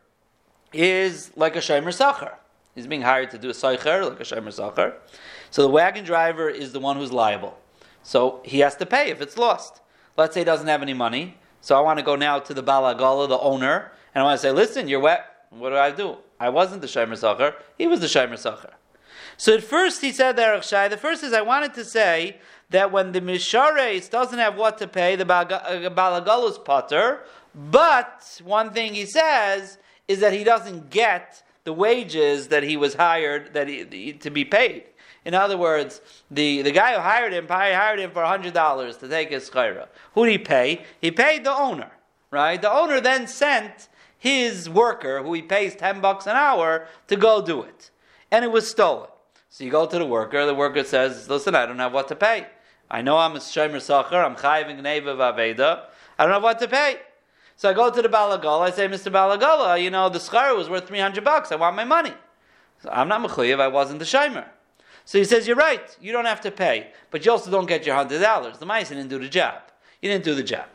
is 0.73 1.31
like 1.35 1.55
a 1.55 1.59
Shomer 1.59 1.95
Sachar. 1.95 2.35
He's 2.75 2.87
being 2.87 3.01
hired 3.01 3.31
to 3.31 3.37
do 3.37 3.49
a 3.49 3.53
Seicher, 3.53 4.07
like 4.07 4.19
a 4.19 4.23
Shomer 4.23 4.53
Sachar. 4.53 4.95
So 5.49 5.61
the 5.61 5.69
wagon 5.69 6.03
driver 6.03 6.49
is 6.49 6.73
the 6.73 6.79
one 6.79 6.97
who's 6.97 7.11
liable. 7.11 7.57
So 8.03 8.41
he 8.45 8.59
has 8.59 8.75
to 8.75 8.85
pay 8.85 9.09
if 9.09 9.21
it's 9.21 9.37
lost. 9.37 9.81
Let's 10.15 10.33
say 10.33 10.41
he 10.41 10.45
doesn't 10.45 10.67
have 10.67 10.81
any 10.81 10.93
money. 10.93 11.37
So 11.61 11.77
I 11.77 11.81
want 11.81 11.99
to 11.99 12.05
go 12.05 12.15
now 12.15 12.39
to 12.39 12.53
the 12.53 12.63
Balagala, 12.63 13.27
the 13.27 13.39
owner, 13.39 13.91
and 14.13 14.21
I 14.21 14.25
want 14.25 14.39
to 14.39 14.41
say, 14.41 14.51
listen, 14.51 14.87
you're 14.87 14.99
wet. 14.99 15.25
What 15.49 15.69
do 15.69 15.75
I 15.75 15.91
do? 15.91 16.17
I 16.39 16.49
wasn't 16.49 16.81
the 16.81 16.87
Shomer 16.87 17.13
Sachar. 17.13 17.55
He 17.77 17.87
was 17.87 17.99
the 17.99 18.07
Shomer 18.07 18.33
Sachar. 18.33 18.73
So 19.37 19.53
at 19.53 19.63
first 19.63 20.01
he 20.01 20.11
said 20.11 20.35
there, 20.35 20.61
Shai, 20.61 20.87
the 20.87 20.97
first 20.97 21.23
is 21.23 21.33
I 21.33 21.41
wanted 21.41 21.73
to 21.75 21.85
say 21.85 22.37
that 22.69 22.91
when 22.91 23.11
the 23.11 23.21
Mishares 23.21 24.09
doesn't 24.09 24.39
have 24.39 24.55
what 24.55 24.77
to 24.79 24.87
pay, 24.87 25.15
the 25.15 25.31
uh, 25.31 25.89
Balagalu's 25.89 26.57
potter, 26.57 27.21
but 27.57 28.39
one 28.43 28.71
thing 28.71 28.93
he 28.93 29.05
says 29.05 29.79
is 30.07 30.19
that 30.19 30.31
he 30.31 30.43
doesn't 30.43 30.91
get 30.91 31.43
the 31.63 31.73
wages 31.73 32.47
that 32.49 32.63
he 32.63 32.77
was 32.77 32.93
hired 32.93 33.53
that 33.53 33.67
he, 33.67 34.13
to 34.13 34.29
be 34.29 34.45
paid. 34.45 34.83
In 35.25 35.33
other 35.33 35.57
words, 35.57 35.99
the, 36.31 36.61
the 36.61 36.71
guy 36.71 36.93
who 36.93 37.01
hired 37.01 37.33
him 37.33 37.47
hired 37.47 37.99
him 37.99 38.11
for 38.11 38.23
hundred 38.23 38.53
dollars 38.53 38.95
to 38.97 39.09
take 39.09 39.31
his 39.31 39.49
chayra. 39.49 39.87
Who 40.13 40.25
did 40.25 40.31
he 40.31 40.37
pay? 40.37 40.85
He 41.01 41.11
paid 41.11 41.43
the 41.43 41.51
owner, 41.51 41.91
right? 42.31 42.61
The 42.61 42.71
owner 42.71 43.01
then 43.01 43.27
sent 43.27 43.89
his 44.17 44.69
worker, 44.69 45.21
who 45.23 45.33
he 45.33 45.41
pays 45.41 45.75
ten 45.75 45.99
bucks 45.99 46.27
an 46.27 46.37
hour, 46.37 46.87
to 47.07 47.15
go 47.17 47.41
do 47.41 47.63
it, 47.63 47.91
and 48.31 48.45
it 48.45 48.51
was 48.51 48.69
stolen. 48.69 49.09
So 49.49 49.63
you 49.63 49.71
go 49.71 49.85
to 49.85 49.99
the 49.99 50.05
worker. 50.05 50.45
The 50.45 50.55
worker 50.55 50.83
says, 50.83 51.27
"Listen, 51.27 51.55
I 51.55 51.65
don't 51.65 51.79
have 51.79 51.91
what 51.91 52.07
to 52.09 52.15
pay. 52.15 52.47
I 52.89 53.01
know 53.01 53.17
I'm 53.17 53.35
a 53.35 53.39
shomer 53.39 53.81
sacher. 53.81 54.23
I'm 54.23 54.35
chayving 54.35 54.81
neva 54.81 55.15
vaveda. 55.15 55.85
I 56.17 56.23
don't 56.23 56.33
have 56.33 56.43
what 56.43 56.59
to 56.59 56.67
pay." 56.67 56.99
So 57.57 57.69
I 57.69 57.73
go 57.73 57.89
to 57.89 58.01
the 58.03 58.07
Balagala, 58.07 58.67
I 58.67 58.69
say, 58.69 58.87
Mr. 58.87 59.11
Balagala, 59.11 59.81
you 59.81 59.89
know, 59.89 60.09
the 60.09 60.19
schar 60.19 60.55
was 60.55 60.69
worth 60.69 60.87
300 60.87 61.23
bucks, 61.23 61.51
I 61.51 61.55
want 61.55 61.75
my 61.75 61.83
money. 61.83 62.13
So 62.83 62.89
I'm 62.91 63.07
not 63.07 63.21
Mechuyev, 63.27 63.59
I 63.59 63.67
wasn't 63.67 63.97
the 63.97 64.05
Shimer. 64.05 64.45
So 65.05 65.17
he 65.17 65.23
says, 65.23 65.47
You're 65.47 65.55
right, 65.55 65.97
you 65.99 66.11
don't 66.11 66.25
have 66.25 66.41
to 66.41 66.51
pay, 66.51 66.91
but 67.09 67.25
you 67.25 67.31
also 67.31 67.49
don't 67.49 67.65
get 67.65 67.85
your 67.85 67.95
$100. 67.95 68.59
The 68.59 68.65
mice 68.65 68.89
didn't 68.89 69.07
do 69.07 69.17
the 69.17 69.27
job. 69.27 69.55
You 70.01 70.09
didn't 70.09 70.23
do 70.23 70.35
the 70.35 70.43
job. 70.43 70.65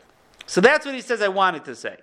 So 0.45 0.59
that's 0.59 0.85
what 0.85 0.93
he 0.93 1.01
says 1.01 1.21
I 1.21 1.29
wanted 1.29 1.63
to 1.65 1.75
say. 1.75 1.97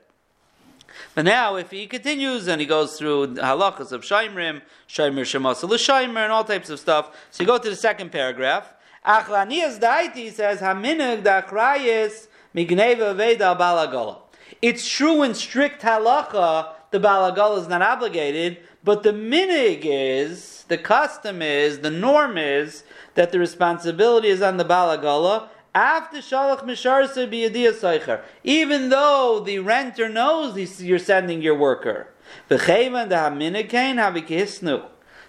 But 1.15 1.27
now, 1.27 1.57
if 1.57 1.71
he 1.71 1.87
continues 1.87 2.49
and 2.49 2.61
he 2.61 2.67
goes 2.67 2.99
through 2.99 3.35
halachas 3.35 3.93
of 3.93 4.03
Shaimrim, 4.03 4.63
Shaimir 4.89 5.23
Shemasa 5.23 5.69
L'Shaimer, 5.69 6.25
and 6.25 6.33
all 6.33 6.45
types 6.45 6.71
of 6.71 6.81
stuff, 6.81 7.17
so 7.31 7.43
you 7.43 7.47
go 7.47 7.59
to 7.59 7.69
the 7.69 7.77
second 7.77 8.11
paragraph. 8.13 8.73
Achlanias 9.05 9.79
Daiti 9.79 10.33
says, 10.33 10.61
Haminug 10.61 11.23
Dachrayis 11.23 12.29
Migneva 12.55 13.15
Veda 13.15 13.57
Balagala. 13.59 14.19
It's 14.63 14.89
true 14.89 15.23
in 15.23 15.35
strict 15.35 15.83
halacha, 15.83 16.75
the 16.91 17.01
balagal 17.01 17.59
is 17.61 17.69
not 17.69 17.83
obligated, 17.83 18.59
but 18.83 19.03
the 19.03 19.13
minig 19.13 19.83
is, 19.85 20.65
the 20.69 20.79
custom 20.79 21.43
is, 21.43 21.81
the 21.81 21.91
norm 21.91 22.39
is 22.39 22.85
that 23.15 23.33
the 23.33 23.39
responsibility 23.39 24.29
is 24.29 24.43
on 24.43 24.57
the 24.57 24.65
balagala 24.65 25.49
after 25.75 26.19
shalach 26.19 26.65
misharsa 26.65 27.29
biyadiyah 27.31 27.75
seicher. 27.75 28.23
Even 28.43 28.89
though 28.89 29.43
the 29.45 29.59
renter 29.59 30.09
knows 30.09 30.81
you're 30.81 30.99
sending 30.99 31.43
your 31.43 31.57
worker. 31.57 32.09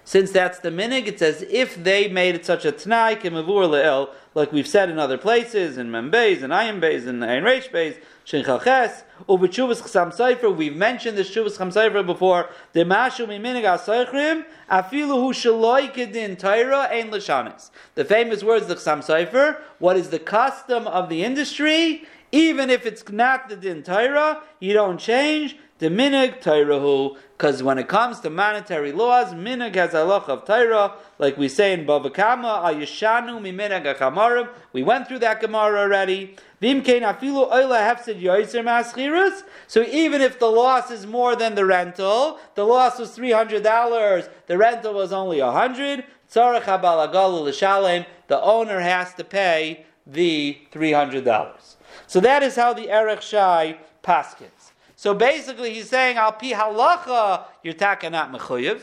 Since 0.04 0.32
that's 0.32 0.60
the 0.60 0.70
minig, 0.70 1.08
it's 1.08 1.22
as 1.22 1.44
if 1.44 1.76
they 1.84 2.08
made 2.08 2.36
it 2.36 2.46
such 2.46 2.66
a 2.66 2.72
t'nai 2.72 3.20
kemavur 3.22 3.70
le'el, 3.70 4.10
like 4.34 4.52
we've 4.52 4.68
said 4.68 4.90
in 4.90 4.98
other 4.98 5.18
places, 5.18 5.78
in 5.78 5.90
Membeis, 5.90 6.42
and 6.42 6.54
Ayim 6.54 6.80
Beis, 6.80 7.06
and 7.06 7.24
Ein 7.24 7.44
Reish 7.44 7.70
Beis, 7.70 7.98
Shin 8.24 8.46
Chalches, 8.46 9.04
Ubechuvas 9.28 9.82
Chasam 9.82 10.16
Sofer, 10.16 10.56
we've 10.56 10.76
mentioned 10.76 11.18
the 11.18 11.24
Shuvas 11.24 11.58
Chasam 11.58 11.74
Sofer 11.74 12.06
before, 12.06 12.50
the 12.72 12.82
Mashu 12.82 13.28
Miminig 13.28 13.64
HaSeichrim, 13.64 14.46
Afilu 14.70 15.16
Hu 15.22 15.34
Shaloi 15.34 15.92
Kedin 15.94 16.38
Taira 16.38 16.88
Ein 16.90 17.12
Lashanis. 17.12 17.72
The 17.96 18.06
famous 18.06 18.44
words 18.44 18.68
the 18.68 18.76
Chasam 18.76 19.00
Sofer, 19.00 19.60
what 19.80 19.98
is 19.98 20.10
the 20.10 20.20
custom 20.20 20.88
of 20.88 21.10
the 21.10 21.24
industry, 21.24 22.06
even 22.32 22.70
if 22.70 22.86
it's 22.86 23.08
not 23.10 23.50
the 23.50 23.58
Din 23.58 23.84
Taira, 23.84 24.42
you 24.62 24.74
don't 24.74 24.98
change, 24.98 25.58
the 25.82 25.90
minig 25.90 26.44
Tairahu, 26.44 27.18
because 27.36 27.64
when 27.64 27.80
it 27.80 27.88
comes 27.88 28.20
to 28.20 28.30
monetary 28.30 28.92
laws, 28.92 29.34
minig 29.34 29.74
has 29.74 29.96
a 29.96 30.04
loch 30.04 30.30
of 30.30 30.46
Taira, 30.46 30.94
like 31.18 31.40
we 31.40 31.48
say 31.50 31.74
in 31.74 31.88
Bavakama, 31.88 32.64
Ayashanu 32.66 33.42
miminag 33.42 33.96
achamarim. 33.96 34.48
We 34.74 34.84
went 34.84 35.08
through 35.08 35.20
that 35.20 35.42
Gemara 35.42 35.80
already. 35.80 36.36
Vimkein 36.62 37.02
afilu 37.02 37.52
oila 37.52 37.80
hefsid 37.82 38.22
yoiser 38.22 38.64
maschirus. 38.64 39.42
So 39.66 39.82
even 39.82 40.22
if 40.22 40.38
the 40.38 40.46
loss 40.46 40.92
is 40.92 41.08
more 41.08 41.36
than 41.36 41.56
the 41.56 41.66
rental, 41.66 42.40
the 42.54 42.64
loss 42.64 43.00
was 43.00 43.16
three 43.16 43.32
hundred 43.32 43.64
dollars, 43.64 44.30
the 44.46 44.60
rental 44.60 44.94
was 44.94 45.12
only 45.12 45.40
a 45.40 45.52
hundred. 45.52 46.06
Tzarech 46.32 46.62
habalagalu 46.62 47.46
l'shalem. 47.46 48.06
The 48.28 48.40
owner 48.40 48.82
has 48.82 49.16
to 49.16 49.24
pay 49.24 49.88
the 50.06 50.60
three 50.72 50.92
hundred 50.92 51.26
dollars. 51.26 51.78
So 52.06 52.20
that 52.20 52.44
is 52.44 52.56
how 52.56 52.74
the 52.74 52.92
Erech 52.92 53.24
Shai 53.24 53.80
paskins. 54.04 54.61
So 55.02 55.16
basically, 55.16 55.74
he's 55.74 55.90
saying, 55.90 56.18
Al 56.18 56.34
pi 56.34 56.52
halacha, 56.52 57.46
you're 57.64 57.74
taka 57.74 58.08
not 58.12 58.32
mechuyev. 58.32 58.82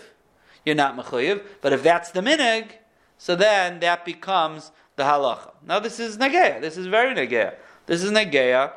You're 0.66 0.74
not 0.74 0.96
mechuyev. 0.96 1.44
But 1.61 1.72
if 1.72 1.85
that's 1.85 2.11
the 2.11 2.20
minig, 2.22 2.72
so 3.18 3.37
then 3.37 3.78
that 3.78 4.04
becomes 4.04 4.72
the 4.96 5.04
halacha. 5.04 5.52
Now, 5.64 5.78
this 5.78 6.00
is 6.00 6.18
negeya. 6.18 6.61
This 6.61 6.76
is 6.76 6.88
very 6.88 7.14
negeya. 7.14 7.54
This 7.87 8.02
is 8.02 8.11
negeya. 8.11 8.72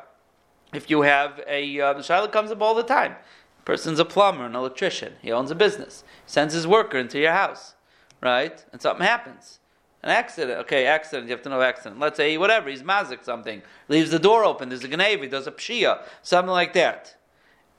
If 0.72 0.88
you 0.88 1.02
have 1.02 1.40
a, 1.48 1.80
uh, 1.80 2.00
shiloh 2.00 2.28
comes 2.28 2.52
up 2.52 2.62
all 2.62 2.76
the 2.76 2.84
time. 2.84 3.16
Person's 3.64 3.98
a 3.98 4.04
plumber, 4.04 4.46
an 4.46 4.54
electrician. 4.54 5.14
He 5.20 5.32
owns 5.32 5.50
a 5.50 5.56
business. 5.56 6.04
Sends 6.24 6.54
his 6.54 6.64
worker 6.64 6.96
into 6.96 7.18
your 7.18 7.32
house, 7.32 7.74
right? 8.20 8.64
And 8.72 8.80
something 8.80 9.04
happens. 9.04 9.58
An 10.04 10.10
accident. 10.10 10.60
Okay, 10.60 10.86
accident. 10.86 11.26
You 11.26 11.32
have 11.32 11.42
to 11.42 11.48
know 11.48 11.60
accident. 11.60 11.98
Let's 11.98 12.18
say 12.18 12.38
whatever. 12.38 12.70
He's 12.70 12.84
mazik 12.84 13.24
something. 13.24 13.62
Leaves 13.88 14.12
the 14.12 14.20
door 14.20 14.44
open. 14.44 14.68
There's 14.68 14.84
a 14.84 14.88
gnevi. 14.88 15.28
There's 15.28 15.48
a 15.48 15.52
pshia. 15.52 16.04
Something 16.22 16.52
like 16.52 16.72
that. 16.74 17.16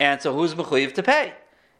And 0.03 0.21
so 0.21 0.33
who's 0.33 0.53
mechuyev 0.53 0.93
to 0.95 1.03
pay? 1.03 1.33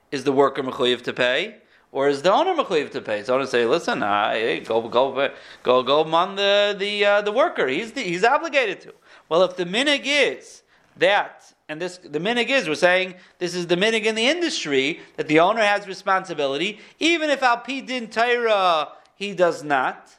Is 0.10 0.24
the 0.24 0.32
worker 0.32 0.64
mechuyev 0.64 1.02
to 1.02 1.12
pay? 1.12 1.58
Or 1.92 2.08
is 2.08 2.22
the 2.22 2.32
owner 2.32 2.54
mechuyev 2.56 2.90
to 2.92 3.02
pay? 3.02 3.22
So 3.22 3.38
I 3.38 3.44
say, 3.44 3.66
listen, 3.66 4.02
uh, 4.02 4.32
hey, 4.32 4.62
go 4.62 4.82
go 4.88 5.30
go 5.62 5.84
go 5.84 6.00
among 6.00 6.36
the 6.38 6.74
the 6.84 6.94
uh, 7.04 7.22
the 7.22 7.34
worker. 7.34 7.68
He's 7.68 7.92
the, 7.92 8.02
he's 8.02 8.24
obligated 8.24 8.80
to. 8.86 8.94
Well, 9.28 9.44
if 9.44 9.58
the 9.58 9.66
minig 9.66 10.04
is 10.06 10.64
that, 10.98 11.54
and 11.68 11.82
this 11.82 11.98
the 11.98 12.20
minig 12.20 12.48
is, 12.48 12.70
we're 12.70 12.76
saying 12.76 13.16
this 13.40 13.54
is 13.54 13.68
the 13.68 13.76
minig 13.76 14.06
in 14.06 14.16
the 14.16 14.28
industry 14.36 15.02
that 15.18 15.28
the 15.28 15.42
owner 15.42 15.62
has 15.62 15.86
responsibility, 15.86 16.80
even 17.00 17.30
if 17.30 17.44
al 17.44 17.62
din 17.66 18.08
taira 18.08 18.88
he 19.16 19.34
does 19.34 19.66
not, 19.66 20.10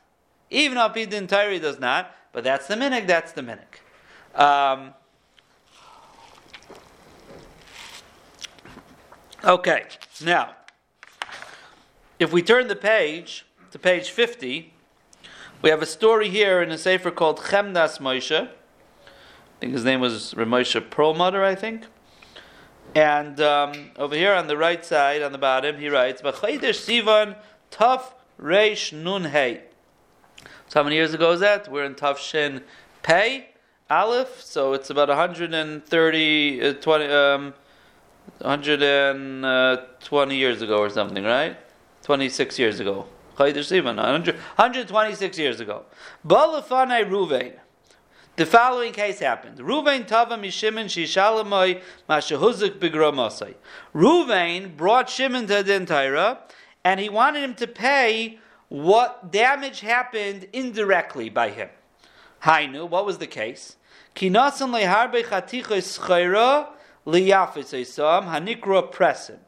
even 0.50 0.76
al 0.76 0.90
din 0.90 1.26
taira 1.26 1.54
he 1.54 1.58
does 1.58 1.80
not. 1.80 2.14
But 2.34 2.44
that's 2.44 2.66
the 2.66 2.74
minig. 2.74 3.06
That's 3.06 3.32
the 3.32 3.42
minig. 3.42 3.72
Um, 4.38 4.92
Okay, 9.44 9.84
now, 10.24 10.54
if 12.18 12.32
we 12.32 12.40
turn 12.40 12.66
the 12.68 12.76
page 12.76 13.44
to 13.72 13.78
page 13.78 14.08
50, 14.08 14.72
we 15.60 15.68
have 15.68 15.82
a 15.82 15.86
story 15.86 16.30
here 16.30 16.62
in 16.62 16.70
a 16.70 16.78
sefer 16.78 17.10
called 17.10 17.40
Chemdas 17.40 17.98
Moshe. 17.98 18.48
I 18.48 18.50
think 19.60 19.74
his 19.74 19.84
name 19.84 20.00
was 20.00 20.32
Ramosha 20.32 20.88
Perlmutter, 20.88 21.44
I 21.44 21.54
think. 21.54 21.84
And 22.94 23.38
um, 23.38 23.90
over 23.98 24.14
here 24.14 24.32
on 24.32 24.46
the 24.46 24.56
right 24.56 24.82
side, 24.82 25.20
on 25.20 25.32
the 25.32 25.36
bottom, 25.36 25.76
he 25.76 25.90
writes, 25.90 26.22
"B'chayder 26.22 26.72
Sivan 26.72 27.36
Taf 27.70 28.14
Reish 28.40 28.94
Nun 28.94 29.24
Hey." 29.24 29.64
So 30.68 30.80
how 30.80 30.84
many 30.84 30.96
years 30.96 31.12
ago 31.12 31.32
is 31.32 31.40
that? 31.40 31.70
We're 31.70 31.84
in 31.84 31.96
Taf 31.96 32.16
Shin 32.16 32.62
Pei 33.02 33.48
Aleph, 33.90 34.40
so 34.40 34.72
it's 34.72 34.88
about 34.88 35.08
130, 35.08 36.62
uh, 36.62 36.72
20, 36.72 37.04
um, 37.04 37.54
120 38.38 39.44
uh, 39.46 40.36
years 40.36 40.62
ago 40.62 40.78
or 40.78 40.90
something, 40.90 41.24
right? 41.24 41.56
26 42.02 42.58
years 42.58 42.80
ago. 42.80 43.06
Chayder 43.36 43.64
Sivan, 43.64 43.96
126 43.96 45.38
years 45.38 45.60
ago. 45.60 45.84
Balafanai 46.26 47.08
Ruvain. 47.08 47.54
The 48.36 48.46
following 48.46 48.92
case 48.92 49.20
happened. 49.20 49.58
Ruvain 49.58 50.06
tava 50.06 50.36
mishimin 50.36 50.86
shishalamoy 50.86 51.80
mashahuzik 52.08 52.78
bigramosai. 52.78 53.54
Ruvain 53.94 54.76
brought 54.76 55.08
Shimon 55.08 55.46
to 55.46 55.86
Torah, 55.86 56.40
and 56.84 56.98
he 56.98 57.08
wanted 57.08 57.44
him 57.44 57.54
to 57.54 57.66
pay 57.68 58.38
what 58.68 59.30
damage 59.30 59.80
happened 59.80 60.48
indirectly 60.52 61.28
by 61.28 61.50
him. 61.50 61.68
Hainu, 62.42 62.88
what 62.88 63.06
was 63.06 63.18
the 63.18 63.26
case? 63.26 63.76
Kinasan 64.16 64.70
leharbe 64.70 65.22
chatichos 65.24 65.98
schayra 65.98 66.68
liyafis 67.06 67.98
hanikra 67.98 68.92
presim. 68.92 69.38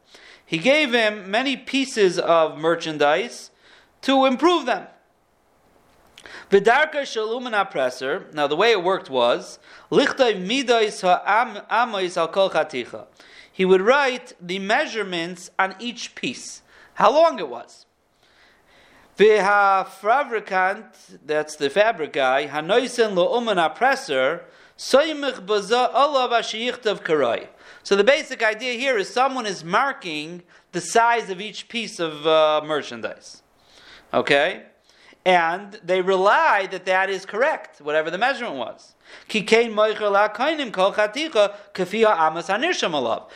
He 0.44 0.58
gave 0.58 0.92
him 0.92 1.30
many 1.30 1.56
pieces 1.56 2.18
of 2.18 2.58
merchandise 2.58 3.50
to 4.02 4.24
improve 4.24 4.66
them. 4.66 4.86
Vidarka 6.50 7.02
shalumina 7.02 7.68
presser. 7.70 8.26
Now 8.32 8.46
the 8.46 8.56
way 8.56 8.70
it 8.70 8.82
worked 8.82 9.10
was 9.10 9.58
lichtay 9.90 10.40
midas 10.40 11.00
ha'amois 11.00 12.16
al 12.16 12.28
kol 12.28 12.50
chaticha. 12.50 13.06
He 13.52 13.64
would 13.64 13.80
write 13.80 14.34
the 14.40 14.58
measurements 14.58 15.50
on 15.58 15.74
each 15.78 16.14
piece, 16.14 16.62
how 16.94 17.10
long 17.10 17.38
it 17.38 17.48
was. 17.48 17.86
V'ha'fabrikant, 19.18 21.20
that's 21.24 21.56
the 21.56 21.70
fabric 21.70 22.12
guy, 22.12 22.48
hanoisen 22.48 23.14
lo'umina 23.14 23.74
presser, 23.74 24.44
So 27.82 27.96
the 27.96 28.04
basic 28.04 28.42
idea 28.42 28.74
here 28.74 28.98
is 28.98 29.08
someone 29.08 29.46
is 29.46 29.64
marking 29.64 30.42
the 30.72 30.80
size 30.80 31.30
of 31.30 31.40
each 31.40 31.68
piece 31.68 31.98
of 31.98 32.26
uh, 32.26 32.60
merchandise. 32.64 33.42
Okay? 34.12 34.66
and 35.26 35.80
they 35.82 36.00
rely 36.00 36.68
that 36.70 36.86
that 36.86 37.10
is 37.10 37.26
correct, 37.26 37.80
whatever 37.80 38.12
the 38.12 38.16
measurement 38.16 38.54
was. 38.54 38.94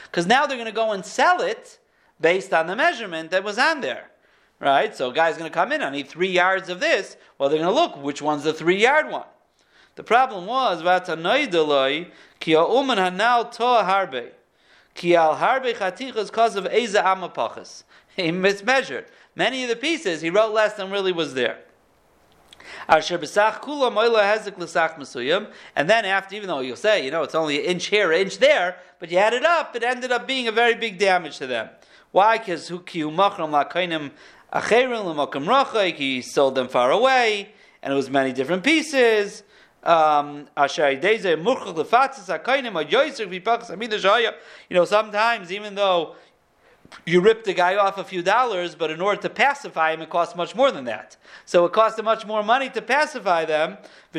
Because 0.05 0.27
now 0.29 0.47
they're 0.47 0.57
going 0.57 0.67
to 0.67 0.73
go 0.73 0.93
and 0.93 1.05
sell 1.05 1.41
it 1.41 1.81
based 2.21 2.55
on 2.55 2.69
the 2.69 2.77
measurement 2.77 3.33
that 3.33 3.43
was 3.43 3.59
on 3.59 3.81
there. 3.81 4.13
Right? 4.61 4.95
So 4.95 5.11
a 5.11 5.13
guy's 5.13 5.37
going 5.37 5.51
to 5.51 5.55
come 5.55 5.73
in, 5.73 5.83
I 5.83 5.91
need 5.91 6.07
three 6.07 6.31
yards 6.31 6.69
of 6.69 6.79
this. 6.79 7.17
Well, 7.39 7.49
they're 7.49 7.59
going 7.59 7.75
to 7.75 7.75
look, 7.75 8.01
which 8.01 8.23
one's 8.23 8.45
the 8.45 8.55
three 8.55 8.81
yard 8.81 9.11
one? 9.11 9.27
The 10.01 10.05
problem 10.05 10.47
was, 10.47 10.83
because 16.31 16.57
of 16.57 16.67
Eza 16.73 17.03
Amapachas. 17.03 17.85
He 18.17 18.31
mismeasured. 18.31 19.05
Many 19.37 19.63
of 19.63 19.69
the 19.69 19.77
pieces 19.77 20.23
he 20.23 20.31
wrote 20.31 20.55
less 20.55 20.73
than 20.73 20.91
really 20.91 21.13
was 21.13 21.35
there. 21.35 21.59
And 22.89 23.03
then 25.91 26.05
after, 26.07 26.35
even 26.35 26.49
though 26.49 26.61
you'll 26.61 26.77
say, 26.77 27.05
you 27.05 27.11
know, 27.11 27.23
it's 27.23 27.35
only 27.35 27.59
an 27.59 27.67
inch 27.67 27.89
here, 27.89 28.11
an 28.11 28.23
inch 28.23 28.39
there, 28.39 28.79
but 29.01 29.11
you 29.11 29.19
add 29.19 29.35
it 29.35 29.45
up, 29.45 29.77
it 29.77 29.83
ended 29.83 30.13
up 30.13 30.27
being 30.27 30.49
a 30.49 30.53
very 30.53 30.77
big 30.77 30.99
damage 30.99 31.37
to 31.37 31.47
them. 31.47 31.69
Why? 32.11 32.39
Because 32.39 32.69
he 32.69 33.03
sold 36.23 36.55
them 36.55 36.69
far 36.69 36.91
away, 36.91 37.51
and 37.83 37.93
it 37.93 37.97
was 37.97 38.09
many 38.09 38.33
different 38.33 38.65
pieces. 38.65 39.43
Um, 39.83 40.49
you 44.69 44.77
know, 44.77 44.85
sometimes 44.85 45.53
even 45.53 45.75
though 45.75 46.17
you 47.07 47.21
rip 47.21 47.45
the 47.45 47.55
guy 47.55 47.77
off 47.77 47.99
a 47.99 48.05
few 48.05 48.23
dollars, 48.23 48.75
but 48.75 48.91
in 48.91 49.01
order 49.01 49.21
to 49.23 49.31
pacify 49.31 49.93
him, 49.93 50.03
it 50.03 50.11
costs 50.11 50.37
much 50.37 50.55
more 50.55 50.71
than 50.71 50.85
that. 50.85 51.17
So 51.45 51.65
it 51.65 51.73
costs 51.73 51.99
him 51.99 52.05
much 52.05 52.27
more 52.27 52.43
money 52.43 52.69
to 52.71 52.83
pacify 52.83 53.45
them. 53.45 53.79
Now 54.13 54.19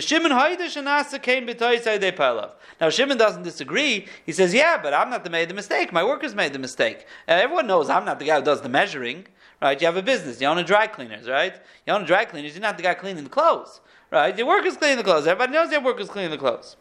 Shimon 2.89 3.17
doesn't 3.17 3.43
disagree. 3.43 4.07
He 4.25 4.31
says, 4.31 4.53
"Yeah, 4.53 4.79
but 4.81 4.93
I'm 4.93 5.09
not 5.09 5.23
the 5.23 5.29
made 5.29 5.49
the 5.49 5.53
mistake. 5.53 5.91
My 5.93 6.03
workers 6.03 6.33
made 6.33 6.53
the 6.53 6.59
mistake. 6.59 7.05
Uh, 7.27 7.33
everyone 7.33 7.67
knows 7.67 7.89
I'm 7.89 8.05
not 8.05 8.19
the 8.19 8.25
guy 8.25 8.39
who 8.39 8.45
does 8.45 8.61
the 8.61 8.69
measuring, 8.69 9.27
right? 9.61 9.79
You 9.79 9.87
have 9.87 9.97
a 9.97 10.01
business. 10.01 10.41
You 10.41 10.47
own 10.47 10.57
a 10.57 10.63
dry 10.63 10.87
cleaners, 10.87 11.27
right? 11.27 11.55
You 11.85 11.93
own 11.93 12.03
a 12.03 12.07
dry 12.07 12.25
cleaners. 12.25 12.53
You're 12.53 12.61
not 12.61 12.77
the 12.77 12.83
guy 12.83 12.93
cleaning 12.93 13.23
the 13.23 13.29
clothes, 13.29 13.81
right? 14.11 14.37
Your 14.37 14.47
workers 14.47 14.77
clean 14.77 14.97
the 14.97 15.03
clothes. 15.03 15.25
Everybody 15.25 15.53
knows 15.53 15.71
your 15.71 15.81
workers 15.81 16.09
clean 16.09 16.29
the 16.29 16.37
clothes." 16.37 16.75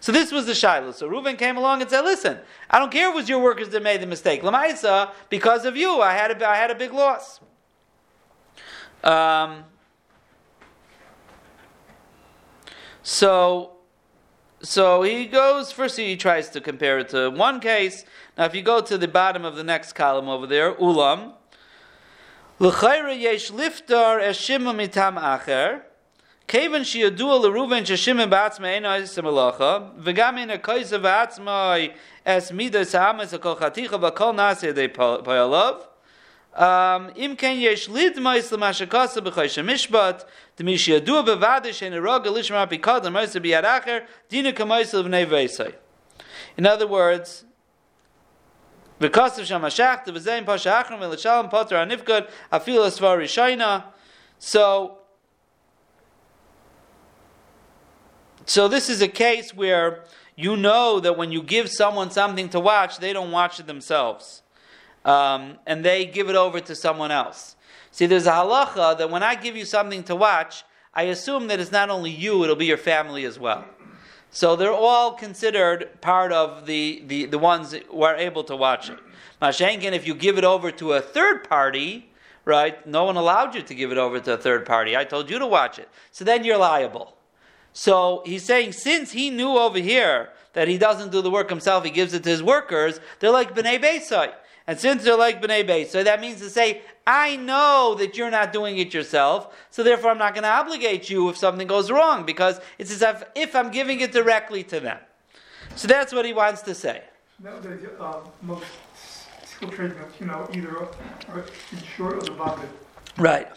So 0.00 0.12
this 0.12 0.30
was 0.30 0.46
the 0.46 0.54
shiloh. 0.54 0.92
So 0.92 1.08
Reuven 1.08 1.36
came 1.36 1.56
along 1.56 1.82
and 1.82 1.90
said, 1.90 2.02
"Listen, 2.02 2.38
I 2.70 2.78
don't 2.78 2.90
care 2.90 3.10
it 3.10 3.14
was 3.14 3.28
your 3.28 3.40
workers 3.40 3.68
that 3.70 3.82
made 3.82 4.00
the 4.00 4.06
mistake. 4.06 4.42
Lamaisa, 4.42 5.10
because 5.28 5.64
of 5.64 5.76
you, 5.76 6.00
I 6.00 6.12
had 6.14 6.30
a, 6.30 6.48
I 6.48 6.56
had 6.56 6.70
a 6.70 6.74
big 6.74 6.92
loss." 6.92 7.40
Um, 9.04 9.64
so, 13.02 13.72
so 14.60 15.02
he 15.02 15.26
goes 15.26 15.72
first. 15.72 15.96
He 15.96 16.16
tries 16.16 16.48
to 16.50 16.60
compare 16.60 16.98
it 17.00 17.10
to 17.10 17.30
one 17.30 17.60
case. 17.60 18.04
Now, 18.36 18.44
if 18.44 18.54
you 18.54 18.62
go 18.62 18.80
to 18.80 18.96
the 18.96 19.08
bottom 19.08 19.44
of 19.44 19.56
the 19.56 19.64
next 19.64 19.92
column 19.94 20.28
over 20.28 20.46
there, 20.46 20.74
ulam. 20.74 21.32
L'chayra 22.60 23.18
yesh 23.18 23.50
liftar 23.50 24.20
eshima 24.20 24.74
mitam 24.74 25.20
acher. 25.20 25.82
Kaven 26.48 26.80
leruven 26.80 27.84
sheshimon 27.84 28.30
ba'atzma 28.30 28.74
eno 28.74 28.88
esim 28.88 29.24
alacha, 29.24 29.94
v'gam 30.00 30.38
in 30.42 30.50
a 30.50 30.56
koisa 30.56 30.98
v'atzma 30.98 31.92
es 32.24 32.50
midas 32.52 32.92
ha'amas 32.92 33.34
akol 33.34 33.58
chaticha 33.58 34.00
v'kol 34.00 34.34
nasi 34.34 34.72
de 34.72 34.88
payalav, 34.88 35.82
um, 36.54 37.12
im 37.16 37.36
ken 37.36 37.60
yesh 37.60 37.90
lid 37.90 38.16
b'choy 38.16 39.46
shemishbat, 39.46 40.24
d'mi 40.56 40.74
shiyadua 40.76 41.22
b'vada 41.22 41.66
shein 41.66 41.92
eroga 41.92 42.28
lishma 42.28 42.66
pikad 42.66 43.04
l'moisa 43.04 43.38
b'yad 43.38 43.64
acher, 43.64 44.06
dina 44.30 44.50
kamoisa 44.50 45.02
l'vnei 45.04 45.26
v'esay. 45.26 45.74
In 46.56 46.66
other 46.66 46.86
words, 46.86 47.44
because 48.98 49.38
of 49.38 49.46
Shamashach, 49.46 50.04
the 50.06 50.12
V'zein 50.12 50.44
Pasha 50.44 50.70
Achram, 50.70 50.98
V'lechalem 50.98 51.50
Potter 51.50 51.76
Anifgad, 51.76 52.28
Afil 52.50 52.80
Asvar 52.80 53.18
Rishayna. 53.18 53.84
So, 54.40 54.97
So 58.48 58.66
this 58.66 58.88
is 58.88 59.02
a 59.02 59.08
case 59.08 59.52
where 59.52 60.04
you 60.34 60.56
know 60.56 61.00
that 61.00 61.18
when 61.18 61.30
you 61.30 61.42
give 61.42 61.68
someone 61.68 62.10
something 62.10 62.48
to 62.48 62.58
watch, 62.58 62.96
they 62.96 63.12
don't 63.12 63.30
watch 63.30 63.60
it 63.60 63.66
themselves. 63.66 64.42
Um, 65.04 65.58
and 65.66 65.84
they 65.84 66.06
give 66.06 66.30
it 66.30 66.34
over 66.34 66.58
to 66.58 66.74
someone 66.74 67.10
else. 67.10 67.56
See, 67.90 68.06
there's 68.06 68.26
a 68.26 68.30
halacha 68.30 68.96
that 68.96 69.10
when 69.10 69.22
I 69.22 69.34
give 69.34 69.54
you 69.54 69.66
something 69.66 70.02
to 70.04 70.16
watch, 70.16 70.64
I 70.94 71.02
assume 71.02 71.48
that 71.48 71.60
it's 71.60 71.70
not 71.70 71.90
only 71.90 72.10
you, 72.10 72.42
it'll 72.42 72.56
be 72.56 72.64
your 72.64 72.78
family 72.78 73.26
as 73.26 73.38
well. 73.38 73.66
So 74.30 74.56
they're 74.56 74.72
all 74.72 75.12
considered 75.12 76.00
part 76.00 76.32
of 76.32 76.64
the, 76.64 77.04
the, 77.06 77.26
the 77.26 77.38
ones 77.38 77.74
who 77.74 78.02
are 78.02 78.16
able 78.16 78.44
to 78.44 78.56
watch 78.56 78.88
it. 78.88 78.98
Mashenkin, 79.42 79.92
if 79.92 80.06
you 80.06 80.14
give 80.14 80.38
it 80.38 80.44
over 80.44 80.70
to 80.70 80.94
a 80.94 81.02
third 81.02 81.46
party, 81.46 82.10
right, 82.46 82.86
no 82.86 83.04
one 83.04 83.16
allowed 83.16 83.54
you 83.54 83.60
to 83.60 83.74
give 83.74 83.92
it 83.92 83.98
over 83.98 84.20
to 84.20 84.32
a 84.32 84.38
third 84.38 84.64
party. 84.64 84.96
I 84.96 85.04
told 85.04 85.28
you 85.28 85.38
to 85.38 85.46
watch 85.46 85.78
it. 85.78 85.90
So 86.12 86.24
then 86.24 86.44
you're 86.44 86.56
liable. 86.56 87.17
So 87.72 88.22
he's 88.26 88.44
saying, 88.44 88.72
since 88.72 89.12
he 89.12 89.30
knew 89.30 89.56
over 89.56 89.78
here 89.78 90.30
that 90.52 90.68
he 90.68 90.78
doesn't 90.78 91.12
do 91.12 91.22
the 91.22 91.30
work 91.30 91.48
himself, 91.48 91.84
he 91.84 91.90
gives 91.90 92.14
it 92.14 92.24
to 92.24 92.28
his 92.28 92.42
workers, 92.42 93.00
they're 93.20 93.30
like 93.30 93.54
B'nai 93.54 93.80
Beisai. 93.80 94.32
And 94.66 94.78
since 94.78 95.04
they're 95.04 95.16
like 95.16 95.40
B'nai 95.40 95.66
Beisai, 95.66 96.04
that 96.04 96.20
means 96.20 96.40
to 96.40 96.50
say, 96.50 96.82
I 97.06 97.36
know 97.36 97.94
that 97.98 98.18
you're 98.18 98.30
not 98.30 98.52
doing 98.52 98.76
it 98.78 98.92
yourself, 98.92 99.56
so 99.70 99.82
therefore 99.82 100.10
I'm 100.10 100.18
not 100.18 100.34
going 100.34 100.42
to 100.42 100.50
obligate 100.50 101.08
you 101.08 101.28
if 101.30 101.38
something 101.38 101.66
goes 101.66 101.90
wrong, 101.90 102.26
because 102.26 102.60
it's 102.78 102.90
as 102.90 103.02
if, 103.02 103.24
if 103.34 103.56
I'm 103.56 103.70
giving 103.70 104.00
it 104.00 104.12
directly 104.12 104.62
to 104.64 104.80
them. 104.80 104.98
So 105.74 105.88
that's 105.88 106.12
what 106.12 106.26
he 106.26 106.32
wants 106.32 106.62
to 106.62 106.74
say. 106.74 107.04
Um, 107.46 108.28
most 108.42 108.64
skilled 109.44 109.72
tradesmen, 109.72 110.04
you 110.20 110.26
know, 110.26 110.48
either 110.52 110.76
are 111.28 111.44
insured 111.72 112.14
or 112.14 112.20
the 112.20 112.68
Right. 113.16 113.48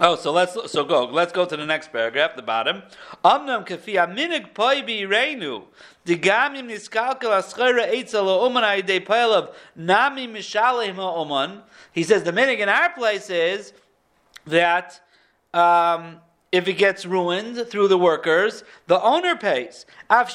Oh, 0.00 0.16
so 0.16 0.32
let's 0.32 0.56
so 0.70 0.84
go. 0.84 1.04
Let's 1.04 1.32
go 1.32 1.44
to 1.44 1.56
the 1.56 1.66
next 1.66 1.92
paragraph, 1.92 2.34
the 2.34 2.42
bottom. 2.42 2.82
Amnam 3.24 3.66
kafi 3.66 3.94
aminig 3.94 4.54
poi 4.54 4.80
bi 4.82 5.02
reinu. 5.02 5.64
The 6.04 6.16
gamim 6.16 6.68
niskalkel 6.70 7.20
aschera 7.20 7.92
eitzel 7.92 8.26
oman 8.26 8.62
ayde 8.62 9.04
pelav 9.04 9.52
nami 9.76 10.26
mishaleh 10.26 10.96
oman. 10.96 11.62
He 11.92 12.02
says 12.02 12.22
the 12.22 12.32
minig 12.32 12.60
in 12.60 12.68
our 12.68 12.90
place 12.94 13.28
is 13.28 13.74
that 14.46 15.00
um, 15.52 16.18
if 16.52 16.68
it 16.68 16.74
gets 16.74 17.04
ruined 17.06 17.66
through 17.66 17.88
the 17.88 17.96
workers, 17.96 18.62
the 18.86 19.02
owner 19.02 19.34
pays. 19.34 19.86
Even 20.10 20.26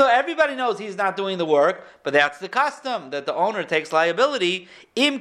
though 0.00 0.08
everybody 0.08 0.56
knows 0.56 0.80
he's 0.80 0.96
not 0.96 1.16
doing 1.16 1.38
the 1.38 1.46
work, 1.46 1.84
but 2.02 2.12
that's 2.12 2.38
the 2.38 2.48
custom 2.48 3.10
that 3.10 3.24
the 3.24 3.32
owner 3.32 3.62
takes 3.62 3.92
liability. 3.92 4.66
So 4.96 5.18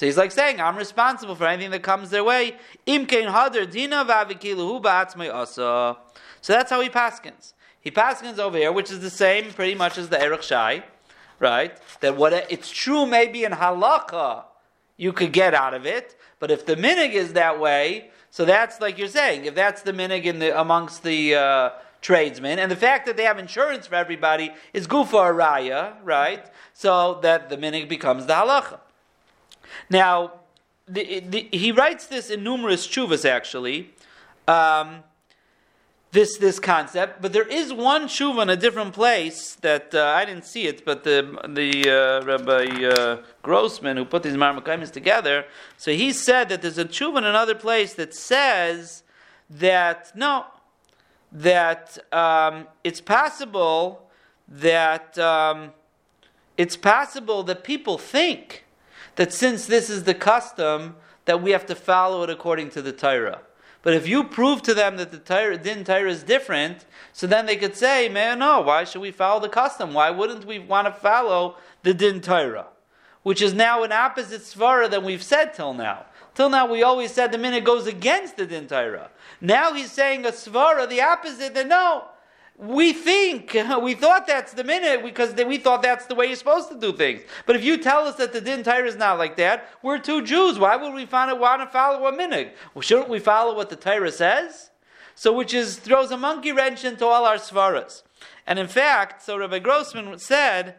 he's 0.00 0.16
like 0.16 0.32
saying, 0.32 0.60
I'm 0.60 0.76
responsible 0.76 1.36
for 1.36 1.46
anything 1.46 1.70
that 1.70 1.84
comes 1.84 2.10
their 2.10 2.24
way. 2.24 2.56
So 2.84 3.04
that's 6.48 6.70
how 6.70 6.80
he 6.80 6.88
paskins. 6.88 7.52
He 7.80 7.92
paskins 7.92 8.40
over 8.40 8.58
here, 8.58 8.72
which 8.72 8.90
is 8.90 8.98
the 8.98 9.10
same 9.10 9.52
pretty 9.52 9.76
much 9.76 9.98
as 9.98 10.08
the 10.08 10.20
Erech 10.20 10.42
Shai 10.42 10.82
right? 11.42 11.76
That 12.00 12.16
what 12.16 12.32
it's 12.32 12.70
true 12.70 13.04
maybe 13.04 13.44
in 13.44 13.52
halacha 13.52 14.44
you 14.96 15.12
could 15.12 15.32
get 15.32 15.52
out 15.52 15.74
of 15.74 15.84
it, 15.84 16.16
but 16.38 16.50
if 16.50 16.64
the 16.64 16.76
minig 16.76 17.12
is 17.12 17.32
that 17.32 17.58
way, 17.58 18.10
so 18.30 18.44
that's 18.44 18.80
like 18.80 18.96
you're 18.96 19.08
saying, 19.08 19.44
if 19.44 19.54
that's 19.54 19.82
the 19.82 19.92
minig 19.92 20.24
in 20.24 20.38
the 20.38 20.58
amongst 20.58 21.02
the 21.02 21.34
uh, 21.34 21.70
tradesmen, 22.00 22.58
and 22.58 22.70
the 22.70 22.76
fact 22.76 23.06
that 23.06 23.16
they 23.16 23.24
have 23.24 23.38
insurance 23.38 23.86
for 23.88 23.96
everybody 23.96 24.52
is 24.72 24.86
gufa 24.86 25.34
raya, 25.34 25.94
right? 26.02 26.46
So 26.72 27.18
that 27.22 27.50
the 27.50 27.56
minig 27.56 27.88
becomes 27.88 28.26
the 28.26 28.34
halacha. 28.34 28.78
Now, 29.90 30.32
the, 30.86 31.20
the, 31.20 31.48
he 31.52 31.72
writes 31.72 32.06
this 32.06 32.30
in 32.30 32.42
numerous 32.44 32.86
chuvas 32.86 33.28
actually. 33.28 33.90
Um, 34.46 35.04
this 36.12 36.36
this 36.36 36.58
concept, 36.60 37.22
but 37.22 37.32
there 37.32 37.48
is 37.48 37.72
one 37.72 38.04
tshuva 38.04 38.42
in 38.42 38.50
a 38.50 38.56
different 38.56 38.92
place 38.92 39.54
that 39.62 39.94
uh, 39.94 40.04
I 40.14 40.26
didn't 40.26 40.44
see 40.44 40.66
it, 40.66 40.84
but 40.84 41.04
the 41.04 41.22
the 41.48 41.90
uh, 41.90 42.24
Rabbi 42.24 42.84
uh, 42.84 43.22
Grossman 43.42 43.96
who 43.96 44.04
put 44.04 44.22
these 44.22 44.36
marmakaimis 44.36 44.90
together, 44.90 45.46
so 45.78 45.90
he 45.90 46.12
said 46.12 46.50
that 46.50 46.60
there's 46.60 46.76
a 46.76 46.84
tshuva 46.84 47.18
in 47.18 47.24
another 47.24 47.54
place 47.54 47.94
that 47.94 48.14
says 48.14 49.02
that 49.48 50.12
no, 50.14 50.44
that 51.32 51.96
um, 52.12 52.66
it's 52.84 53.00
possible 53.00 54.10
that 54.46 55.18
um, 55.18 55.72
it's 56.58 56.76
possible 56.76 57.42
that 57.44 57.64
people 57.64 57.96
think 57.96 58.66
that 59.16 59.32
since 59.32 59.64
this 59.64 59.88
is 59.88 60.04
the 60.04 60.14
custom 60.14 60.96
that 61.24 61.42
we 61.42 61.52
have 61.52 61.64
to 61.64 61.74
follow 61.74 62.22
it 62.22 62.28
according 62.28 62.68
to 62.70 62.82
the 62.82 62.92
Torah. 62.92 63.40
But 63.82 63.94
if 63.94 64.06
you 64.06 64.22
prove 64.24 64.62
to 64.62 64.74
them 64.74 64.96
that 64.96 65.10
the 65.10 65.18
Torah, 65.18 65.58
din 65.58 65.84
Torah 65.84 66.10
is 66.10 66.22
different, 66.22 66.84
so 67.12 67.26
then 67.26 67.46
they 67.46 67.56
could 67.56 67.76
say, 67.76 68.08
man, 68.08 68.38
no, 68.38 68.60
why 68.60 68.84
should 68.84 69.02
we 69.02 69.10
follow 69.10 69.40
the 69.40 69.48
custom? 69.48 69.92
Why 69.92 70.10
wouldn't 70.10 70.44
we 70.44 70.60
want 70.60 70.86
to 70.86 70.92
follow 70.92 71.56
the 71.82 71.92
din 71.92 72.20
Torah? 72.20 72.68
Which 73.24 73.42
is 73.42 73.52
now 73.52 73.82
an 73.82 73.92
opposite 73.92 74.42
svara 74.42 74.88
than 74.88 75.04
we've 75.04 75.22
said 75.22 75.52
till 75.54 75.74
now. 75.74 76.06
Till 76.34 76.48
now 76.48 76.66
we 76.66 76.82
always 76.82 77.12
said 77.12 77.30
the 77.30 77.38
minig 77.38 77.64
goes 77.64 77.86
against 77.86 78.36
the 78.36 78.46
din 78.46 78.66
Torah. 78.66 79.10
Now 79.40 79.74
he's 79.74 79.92
saying 79.92 80.24
a 80.24 80.30
svara, 80.30 80.88
the 80.88 81.02
opposite, 81.02 81.54
that 81.54 81.66
no, 81.66 82.04
we 82.62 82.92
think, 82.92 83.56
we 83.82 83.94
thought 83.94 84.28
that's 84.28 84.52
the 84.52 84.62
minig 84.62 85.02
because 85.02 85.34
we 85.34 85.58
thought 85.58 85.82
that's 85.82 86.06
the 86.06 86.14
way 86.14 86.26
you're 86.26 86.36
supposed 86.36 86.68
to 86.68 86.78
do 86.78 86.92
things. 86.92 87.22
But 87.44 87.56
if 87.56 87.64
you 87.64 87.76
tell 87.76 88.06
us 88.06 88.14
that 88.16 88.32
the 88.32 88.40
din 88.40 88.62
Torah 88.62 88.86
is 88.86 88.94
not 88.94 89.18
like 89.18 89.36
that, 89.36 89.68
we're 89.82 89.98
two 89.98 90.22
Jews. 90.22 90.60
Why 90.60 90.76
would 90.76 90.94
we 90.94 91.04
find 91.04 91.28
it, 91.28 91.40
want 91.40 91.60
to 91.60 91.66
follow 91.66 92.06
a 92.06 92.12
minig? 92.12 92.52
Well, 92.72 92.82
shouldn't 92.82 93.08
we 93.08 93.18
follow 93.18 93.56
what 93.56 93.68
the 93.68 93.74
Torah 93.74 94.12
says? 94.12 94.70
So, 95.16 95.32
which 95.32 95.52
is 95.52 95.76
throws 95.76 96.12
a 96.12 96.16
monkey 96.16 96.52
wrench 96.52 96.84
into 96.84 97.04
all 97.04 97.24
our 97.24 97.36
svaras. 97.36 98.04
And 98.46 98.60
in 98.60 98.68
fact, 98.68 99.22
so 99.22 99.36
Rabbi 99.36 99.58
Grossman 99.58 100.16
said 100.20 100.76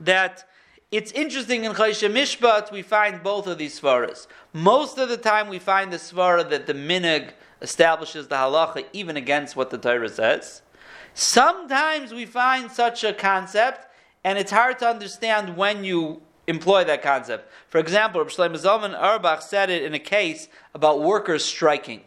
that 0.00 0.48
it's 0.90 1.12
interesting 1.12 1.64
in 1.64 1.72
Choshen 1.72 2.14
Mishpat 2.14 2.72
we 2.72 2.80
find 2.80 3.22
both 3.22 3.46
of 3.46 3.58
these 3.58 3.78
svaras. 3.78 4.26
Most 4.54 4.96
of 4.96 5.10
the 5.10 5.18
time 5.18 5.48
we 5.48 5.58
find 5.58 5.92
the 5.92 5.98
svara 5.98 6.48
that 6.48 6.66
the 6.66 6.72
minig 6.72 7.32
establishes 7.60 8.28
the 8.28 8.36
halacha 8.36 8.86
even 8.94 9.18
against 9.18 9.54
what 9.54 9.68
the 9.68 9.78
Torah 9.78 10.08
says. 10.08 10.62
Sometimes 11.14 12.12
we 12.12 12.26
find 12.26 12.70
such 12.72 13.04
a 13.04 13.12
concept, 13.12 13.86
and 14.24 14.36
it's 14.36 14.50
hard 14.50 14.80
to 14.80 14.88
understand 14.88 15.56
when 15.56 15.84
you 15.84 16.22
employ 16.48 16.82
that 16.84 17.02
concept. 17.02 17.50
For 17.68 17.78
example, 17.78 18.20
Rav 18.20 18.30
Shlomo 18.30 18.56
Zalman 18.56 19.00
Auerbach 19.00 19.40
said 19.40 19.70
it 19.70 19.84
in 19.84 19.94
a 19.94 20.00
case 20.00 20.48
about 20.74 21.02
workers 21.02 21.44
striking. 21.44 22.02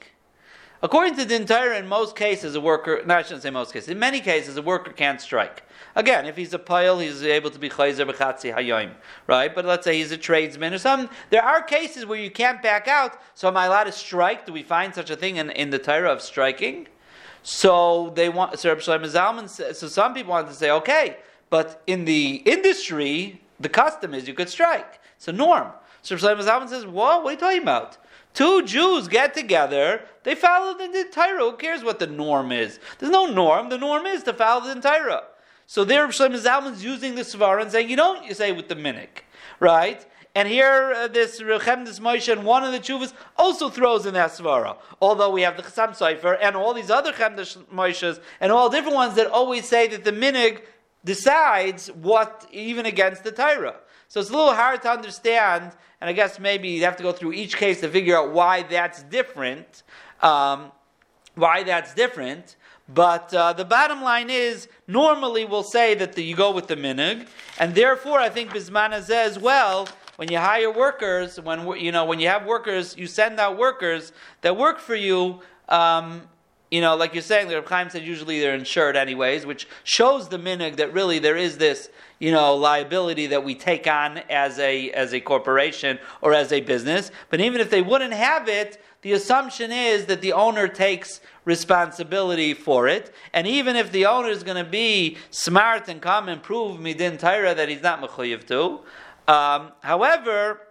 According 0.84 1.16
to 1.16 1.26
Din 1.26 1.46
Torah, 1.46 1.80
in 1.80 1.88
most 1.88 2.16
cases, 2.16 2.54
a 2.54 2.62
worker, 2.62 3.02
no, 3.06 3.16
I 3.16 3.24
shouldn't 3.24 3.44
say 3.44 3.50
most 3.50 3.74
cases, 3.74 3.90
in 3.90 3.98
many 3.98 4.20
cases, 4.20 4.58
a 4.58 4.62
worker 4.62 4.92
can't 4.92 5.20
strike. 5.22 5.64
Again, 5.96 6.26
if 6.26 6.36
he's 6.36 6.54
a 6.54 6.60
poel, 6.60 7.02
he's 7.02 7.24
able 7.24 7.50
to 7.50 7.58
be 7.58 7.70
chayzer 7.70 8.08
b'chatzi 8.08 8.54
hayoim, 8.54 8.92
right? 9.26 9.56
But 9.56 9.66
let's 9.66 9.86
say 9.86 9.98
he's 9.98 10.12
a 10.12 10.18
tradesman 10.18 10.74
or 10.74 10.78
something. 10.78 11.10
There 11.32 11.44
are 11.44 11.64
cases 11.64 12.06
where 12.06 12.20
you 12.20 12.30
can't 12.30 12.62
back 12.62 12.88
out. 12.88 13.18
So 13.34 13.48
am 13.48 13.58
I 13.58 13.66
allowed 13.66 13.86
to 13.86 13.92
strike? 13.92 14.46
Do 14.46 14.54
we 14.54 14.62
find 14.62 14.94
such 14.94 15.10
a 15.10 15.16
thing 15.16 15.38
in, 15.38 15.50
in 15.50 15.72
the 15.72 15.80
Torah 15.80 16.12
of 16.12 16.22
striking? 16.22 16.88
So 17.50 18.12
they 18.14 18.28
want. 18.28 18.60
So 18.60 18.76
Shlomo 18.76 19.06
Zalman. 19.06 19.48
So 19.48 19.88
some 19.88 20.14
people 20.14 20.32
want 20.32 20.50
to 20.50 20.54
say, 20.54 20.70
okay, 20.70 21.16
but 21.50 21.82
in 21.88 22.04
the 22.04 22.42
industry, 22.44 23.42
the 23.58 23.70
custom 23.70 24.14
is 24.14 24.28
you 24.28 24.34
could 24.34 24.50
strike. 24.50 25.00
It's 25.16 25.30
a 25.30 25.32
norm. 25.32 25.70
So 26.02 26.18
Shlomo 26.18 26.44
Zalman 26.44 26.68
says, 26.68 26.86
what? 26.86 27.24
What 27.24 27.30
are 27.30 27.32
you 27.32 27.40
talking 27.40 27.62
about? 27.62 28.00
Two 28.34 28.64
Jews 28.64 29.08
get 29.08 29.34
together, 29.34 30.02
they 30.24 30.36
follow 30.36 30.78
the 30.78 31.06
Torah. 31.10 31.40
Who 31.40 31.56
cares 31.56 31.86
what 31.86 32.00
the 32.00 32.08
norm 32.08 32.52
is? 32.52 32.82
There's 33.00 33.14
no 33.14 33.28
norm. 33.28 33.70
The 33.70 33.78
norm 33.78 34.06
is 34.08 34.24
to 34.24 34.34
follow 34.34 34.74
the 34.74 34.82
Torah. 34.82 35.24
So 35.68 35.86
there, 35.86 36.06
Shlomo 36.10 36.44
Zalman's 36.44 36.84
using 36.84 37.16
the 37.16 37.22
Svara 37.22 37.62
and 37.62 37.72
saying, 37.72 37.90
you 37.90 37.96
don't 37.96 38.26
you 38.26 38.34
say 38.34 38.52
with 38.52 38.68
the 38.68 38.76
minig, 38.76 39.24
right? 39.62 40.06
And 40.38 40.48
here, 40.48 40.94
uh, 40.96 41.08
this 41.08 41.42
Rechemdes 41.42 42.00
Moshe 42.00 42.32
and 42.32 42.46
one 42.46 42.64
of 42.64 42.72
the 42.72 42.78
Chuvas 42.78 43.12
also 43.38 43.70
throws 43.70 44.06
in 44.06 44.14
that 44.14 44.30
Svara. 44.30 44.78
Although 45.02 45.32
we 45.32 45.42
have 45.42 45.58
the 45.58 45.64
Chasam 45.64 45.98
Sofer 45.98 46.38
and 46.40 46.56
all 46.56 46.76
these 46.76 46.92
other 46.92 47.12
Chemdes 47.12 47.58
Moshes 47.74 48.20
and 48.40 48.52
all 48.52 48.70
different 48.70 48.94
ones 48.94 49.16
that 49.16 49.26
always 49.26 49.68
say 49.68 49.88
that 49.88 50.04
the 50.04 50.12
Minig 50.12 50.62
decides 51.04 51.88
what, 51.88 52.46
even 52.52 52.86
against 52.86 53.24
the 53.24 53.32
Torah. 53.32 53.78
So 54.10 54.20
it's 54.20 54.30
a 54.30 54.34
little 54.34 54.54
hard 54.54 54.84
to 54.84 54.92
understand, 54.92 55.72
and 56.00 56.08
I 56.08 56.14
guess 56.14 56.40
maybe 56.40 56.70
you 56.70 56.84
have 56.84 56.98
to 56.98 57.04
go 57.04 57.14
through 57.14 57.34
each 57.34 57.58
case 57.58 57.82
to 57.82 57.90
figure 57.90 58.16
out 58.16 58.32
why 58.32 58.62
that's 58.62 59.02
different. 59.02 59.82
Um, 60.22 60.72
why 61.34 61.64
that's 61.64 61.96
different. 61.96 62.58
But 62.88 63.34
uh, 63.34 63.54
the 63.54 63.66
bottom 63.66 64.04
line 64.04 64.30
is, 64.30 64.68
normally 64.88 65.46
we'll 65.46 65.64
say 65.64 65.96
that 65.96 66.14
the, 66.14 66.24
you 66.24 66.36
go 66.36 66.52
with 66.52 66.68
the 66.68 66.76
minig, 66.76 67.28
and 67.58 67.74
therefore 67.74 68.20
I 68.20 68.30
think 68.30 68.52
Bisman 68.52 68.92
as 68.92 69.40
well, 69.40 69.88
when 70.18 70.32
you 70.32 70.40
hire 70.40 70.72
workers, 70.72 71.40
when 71.40 71.66
you 71.78 71.92
know 71.92 72.06
when 72.06 72.20
you 72.20 72.28
have 72.28 72.46
workers, 72.46 72.98
you 72.98 73.08
send 73.08 73.40
out 73.40 73.58
workers 73.58 74.12
that 74.42 74.58
work 74.58 74.80
for 74.80 74.96
you. 74.96 75.40
Um, 75.70 76.24
you 76.70 76.82
know, 76.82 76.98
like 76.98 77.14
you're 77.14 77.24
saying, 77.24 77.48
the 77.48 77.56
Reb 77.56 77.70
Chaim 77.70 77.90
said 77.90 78.04
usually 78.04 78.42
they're 78.42 78.54
insured 78.54 78.98
anyways, 78.98 79.46
which 79.46 79.70
shows 79.86 80.28
the 80.28 80.38
minig 80.38 80.76
that 80.78 80.92
really 80.92 81.18
there 81.18 81.38
is 81.38 81.58
this, 81.58 81.90
you 82.20 82.32
know, 82.32 82.56
liability 82.56 83.28
that 83.28 83.46
we 83.46 83.56
take 83.56 83.88
on 83.88 84.18
as 84.30 84.60
a 84.60 84.92
as 84.92 85.14
a 85.14 85.22
corporation 85.22 85.98
or 86.22 86.34
as 86.34 86.52
a 86.52 86.60
business. 86.60 87.12
But 87.30 87.40
even 87.40 87.62
if 87.62 87.70
they 87.70 87.82
wouldn't 87.82 88.14
have 88.14 88.50
it, 88.50 88.82
the 89.04 89.14
assumption 89.14 89.72
is 89.72 90.08
that 90.08 90.22
the 90.22 90.34
owner 90.34 90.68
takes 90.68 91.22
responsibility 91.46 92.54
for 92.54 92.88
it. 92.88 93.14
And 93.34 93.48
even 93.48 93.76
if 93.76 93.92
the 93.92 94.08
owner 94.08 94.30
is 94.30 94.44
going 94.44 94.62
to 94.62 94.70
be 94.70 95.18
smart 95.30 95.88
and 95.88 96.02
come 96.02 96.28
and 96.28 96.44
prove 96.44 96.80
midin 96.80 97.18
Torah 97.18 97.56
that 97.56 97.70
he's 97.70 97.84
not 97.84 98.02
mechuyev 98.02 98.46
to, 98.48 98.82
um, 99.28 99.72
however, 99.82 100.62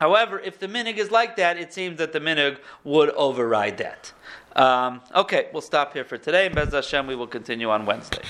however, 0.00 0.38
if 0.40 0.58
the 0.58 0.66
minig 0.66 0.96
is 0.96 1.10
like 1.10 1.36
that, 1.36 1.56
it 1.56 1.72
seems 1.72 1.98
that 1.98 2.12
the 2.12 2.20
minig 2.20 2.58
would 2.84 3.10
override 3.10 3.78
that. 3.78 4.12
Um, 4.56 5.00
okay, 5.14 5.48
we'll 5.52 5.62
stop 5.62 5.92
here 5.92 6.04
for 6.04 6.18
today. 6.18 6.48
Bez 6.48 6.72
Hashem, 6.72 7.06
we 7.06 7.14
will 7.14 7.26
continue 7.26 7.70
on 7.70 7.86
Wednesday. 7.86 8.24